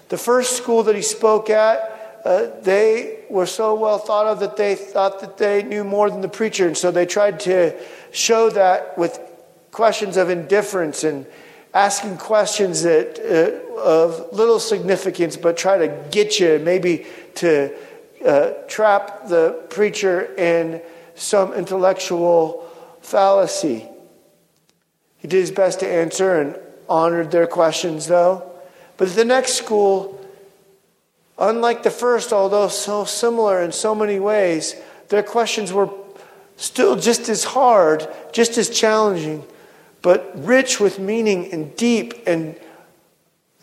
The 0.09 0.17
first 0.17 0.55
school 0.57 0.83
that 0.83 0.95
he 0.95 1.01
spoke 1.01 1.49
at, 1.49 2.21
uh, 2.23 2.51
they 2.61 3.23
were 3.31 3.47
so 3.47 3.73
well 3.73 3.97
thought 3.97 4.27
of 4.27 4.39
that 4.41 4.57
they 4.57 4.75
thought 4.75 5.21
that 5.21 5.39
they 5.39 5.63
knew 5.63 5.83
more 5.83 6.11
than 6.11 6.21
the 6.21 6.29
preacher, 6.29 6.67
and 6.67 6.77
so 6.77 6.91
they 6.91 7.07
tried 7.07 7.39
to 7.39 7.75
show 8.11 8.51
that 8.51 8.95
with 8.95 9.19
questions 9.71 10.15
of 10.15 10.29
indifference 10.29 11.03
and 11.03 11.25
asking 11.73 12.17
questions 12.17 12.83
that 12.83 13.17
uh, 13.17 13.81
of 13.81 14.31
little 14.31 14.59
significance, 14.59 15.35
but 15.35 15.57
try 15.57 15.79
to 15.79 15.87
get 16.11 16.39
you 16.39 16.59
maybe 16.59 17.07
to 17.33 17.73
uh, 18.23 18.51
trap 18.67 19.27
the 19.29 19.65
preacher 19.71 20.35
in 20.35 20.79
some 21.15 21.53
intellectual 21.55 22.66
fallacy. 23.08 23.88
He 25.17 25.28
did 25.28 25.39
his 25.39 25.52
best 25.52 25.80
to 25.80 25.88
answer 25.88 26.41
and 26.41 26.60
honored 26.89 27.32
their 27.32 27.48
questions, 27.48 28.08
though. 28.08 28.52
But 28.98 29.15
the 29.15 29.24
next 29.24 29.54
school, 29.54 30.20
unlike 31.39 31.84
the 31.84 31.89
first, 31.89 32.34
although 32.34 32.67
so 32.67 33.06
similar 33.06 33.62
in 33.62 33.72
so 33.72 33.96
many 33.96 34.20
ways, 34.20 34.76
their 35.08 35.24
questions 35.24 35.72
were 35.72 35.89
still 36.58 36.98
just 36.98 37.30
as 37.30 37.46
hard, 37.46 38.06
just 38.34 38.58
as 38.58 38.70
challenging, 38.70 39.46
but 40.02 40.32
rich 40.36 40.80
with 40.80 41.00
meaning 41.00 41.52
and 41.54 41.76
deep 41.78 42.28
and 42.28 42.60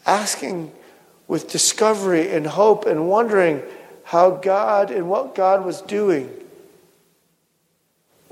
asking 0.07 0.73
with 1.29 1.51
discovery 1.51 2.33
and 2.33 2.47
hope 2.47 2.87
and 2.87 3.09
wondering 3.11 3.63
how 4.05 4.31
God 4.31 4.91
and 4.91 5.11
what 5.11 5.35
God 5.35 5.67
was 5.67 5.83
doing. 5.83 6.31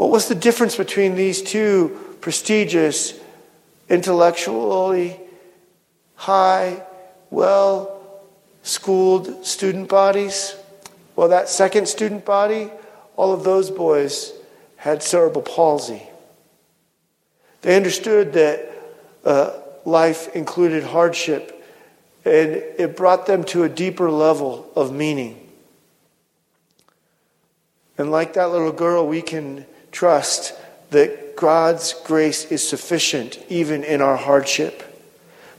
What 0.02 0.10
was 0.10 0.26
the 0.26 0.34
difference 0.34 0.74
between 0.74 1.14
these 1.14 1.40
two 1.40 2.16
prestigious, 2.20 3.16
intellectually 3.88 5.20
high, 6.16 6.82
well 7.30 8.20
schooled 8.64 9.46
student 9.46 9.88
bodies? 9.88 10.56
Well, 11.14 11.28
that 11.28 11.48
second 11.48 11.86
student 11.86 12.24
body, 12.24 12.68
all 13.14 13.32
of 13.32 13.44
those 13.44 13.70
boys 13.70 14.32
had 14.74 15.04
cerebral 15.04 15.42
palsy. 15.42 16.02
They 17.60 17.76
understood 17.76 18.32
that 18.32 18.72
uh, 19.24 19.52
life 19.84 20.34
included 20.34 20.82
hardship, 20.82 21.64
and 22.24 22.56
it 22.56 22.96
brought 22.96 23.26
them 23.26 23.44
to 23.44 23.62
a 23.62 23.68
deeper 23.68 24.10
level 24.10 24.68
of 24.74 24.92
meaning. 24.92 25.48
And 27.96 28.10
like 28.10 28.32
that 28.32 28.50
little 28.50 28.72
girl, 28.72 29.06
we 29.06 29.22
can 29.22 29.64
trust 29.92 30.54
that 30.90 31.36
God's 31.36 31.94
grace 32.04 32.44
is 32.46 32.66
sufficient 32.66 33.38
even 33.48 33.84
in 33.84 34.02
our 34.02 34.16
hardship. 34.16 34.82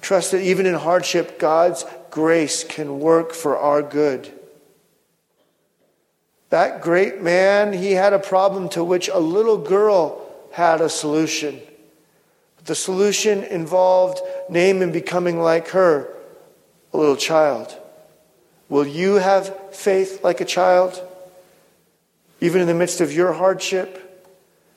Trust 0.02 0.32
that 0.32 0.42
even 0.42 0.66
in 0.66 0.74
hardship, 0.74 1.40
God's 1.40 1.86
grace 2.12 2.64
can 2.64 3.00
work 3.00 3.34
for 3.34 3.58
our 3.58 3.82
good. 3.82 4.32
That 6.50 6.82
great 6.82 7.22
man, 7.22 7.74
he 7.74 7.94
had 7.94 8.14
a 8.14 8.20
problem 8.20 8.70
to 8.70 8.84
which 8.84 9.08
a 9.08 9.18
little 9.18 9.58
girl 9.58 10.30
had 10.52 10.82
a 10.82 10.90
solution. 10.90 11.60
The 12.66 12.76
solution 12.76 13.44
involved 13.44 14.22
Naaman 14.50 14.92
becoming 14.92 15.40
like 15.40 15.70
her, 15.70 16.08
a 16.94 16.98
little 16.98 17.16
child. 17.16 17.76
Will 18.70 18.86
you 18.86 19.16
have 19.16 19.74
faith 19.76 20.24
like 20.24 20.42
a 20.42 20.46
child? 20.46 21.02
Even 22.40 22.62
in 22.62 22.68
the 22.68 22.74
midst 22.74 23.02
of 23.02 23.12
your 23.12 23.34
hardship? 23.34 24.13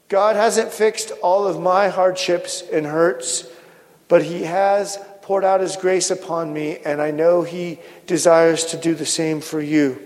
God 0.09 0.37
hasn't 0.37 0.73
fixed 0.73 1.11
all 1.23 1.47
of 1.47 1.61
my 1.61 1.89
hardships 1.89 2.63
and 2.73 2.87
hurts, 2.87 3.49
but 4.09 4.23
He 4.23 4.45
has 4.45 4.99
poured 5.23 5.45
out 5.45 5.61
His 5.61 5.77
grace 5.77 6.11
upon 6.11 6.53
me, 6.53 6.79
and 6.79 7.03
I 7.03 7.11
know 7.11 7.43
He 7.43 7.81
desires 8.07 8.65
to 8.67 8.77
do 8.77 8.95
the 8.95 9.07
same 9.07 9.41
for 9.41 9.61
you. 9.61 10.01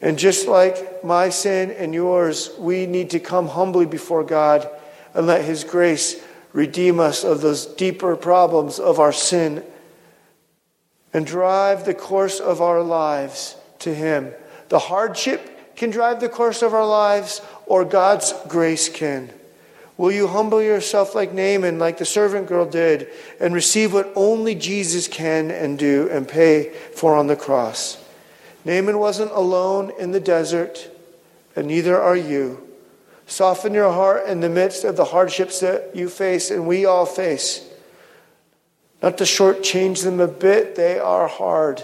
And 0.00 0.18
just 0.18 0.46
like 0.46 1.02
my 1.02 1.30
sin 1.30 1.70
and 1.72 1.92
yours, 1.92 2.50
we 2.58 2.86
need 2.86 3.10
to 3.10 3.20
come 3.20 3.48
humbly 3.48 3.86
before 3.86 4.22
God 4.22 4.68
and 5.14 5.26
let 5.26 5.44
His 5.44 5.64
grace 5.64 6.22
redeem 6.52 7.00
us 7.00 7.24
of 7.24 7.40
those 7.40 7.66
deeper 7.66 8.14
problems 8.14 8.78
of 8.78 9.00
our 9.00 9.12
sin 9.12 9.64
and 11.12 11.26
drive 11.26 11.84
the 11.84 11.94
course 11.94 12.40
of 12.40 12.60
our 12.60 12.82
lives 12.82 13.56
to 13.80 13.94
Him. 13.94 14.32
The 14.68 14.78
hardship 14.78 15.74
can 15.76 15.90
drive 15.90 16.20
the 16.20 16.28
course 16.28 16.62
of 16.62 16.74
our 16.74 16.86
lives, 16.86 17.40
or 17.66 17.84
God's 17.84 18.32
grace 18.48 18.88
can. 18.88 19.30
Will 19.96 20.12
you 20.12 20.26
humble 20.26 20.62
yourself 20.62 21.14
like 21.14 21.32
Naaman, 21.32 21.78
like 21.78 21.98
the 21.98 22.04
servant 22.04 22.46
girl 22.46 22.66
did, 22.66 23.08
and 23.40 23.54
receive 23.54 23.92
what 23.92 24.12
only 24.14 24.54
Jesus 24.54 25.08
can 25.08 25.50
and 25.50 25.78
do 25.78 26.08
and 26.10 26.28
pay 26.28 26.70
for 26.94 27.16
on 27.16 27.26
the 27.26 27.36
cross? 27.36 28.02
Naaman 28.64 28.98
wasn't 28.98 29.30
alone 29.32 29.92
in 29.98 30.12
the 30.12 30.20
desert, 30.20 30.90
and 31.54 31.68
neither 31.68 32.00
are 32.00 32.16
you. 32.16 32.62
Soften 33.26 33.74
your 33.74 33.92
heart 33.92 34.26
in 34.26 34.40
the 34.40 34.48
midst 34.48 34.84
of 34.84 34.96
the 34.96 35.06
hardships 35.06 35.60
that 35.60 35.96
you 35.96 36.08
face 36.08 36.50
and 36.50 36.66
we 36.66 36.84
all 36.84 37.06
face. 37.06 37.66
Not 39.02 39.18
to 39.18 39.24
shortchange 39.24 40.04
them 40.04 40.20
a 40.20 40.28
bit, 40.28 40.76
they 40.76 40.98
are 40.98 41.26
hard. 41.26 41.82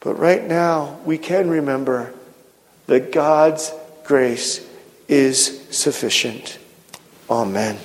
But 0.00 0.14
right 0.14 0.44
now, 0.44 1.00
we 1.04 1.18
can 1.18 1.48
remember 1.48 2.12
that 2.86 3.12
God's 3.12 3.72
grace 4.06 4.66
is 5.08 5.66
sufficient. 5.70 6.58
Amen. 7.28 7.78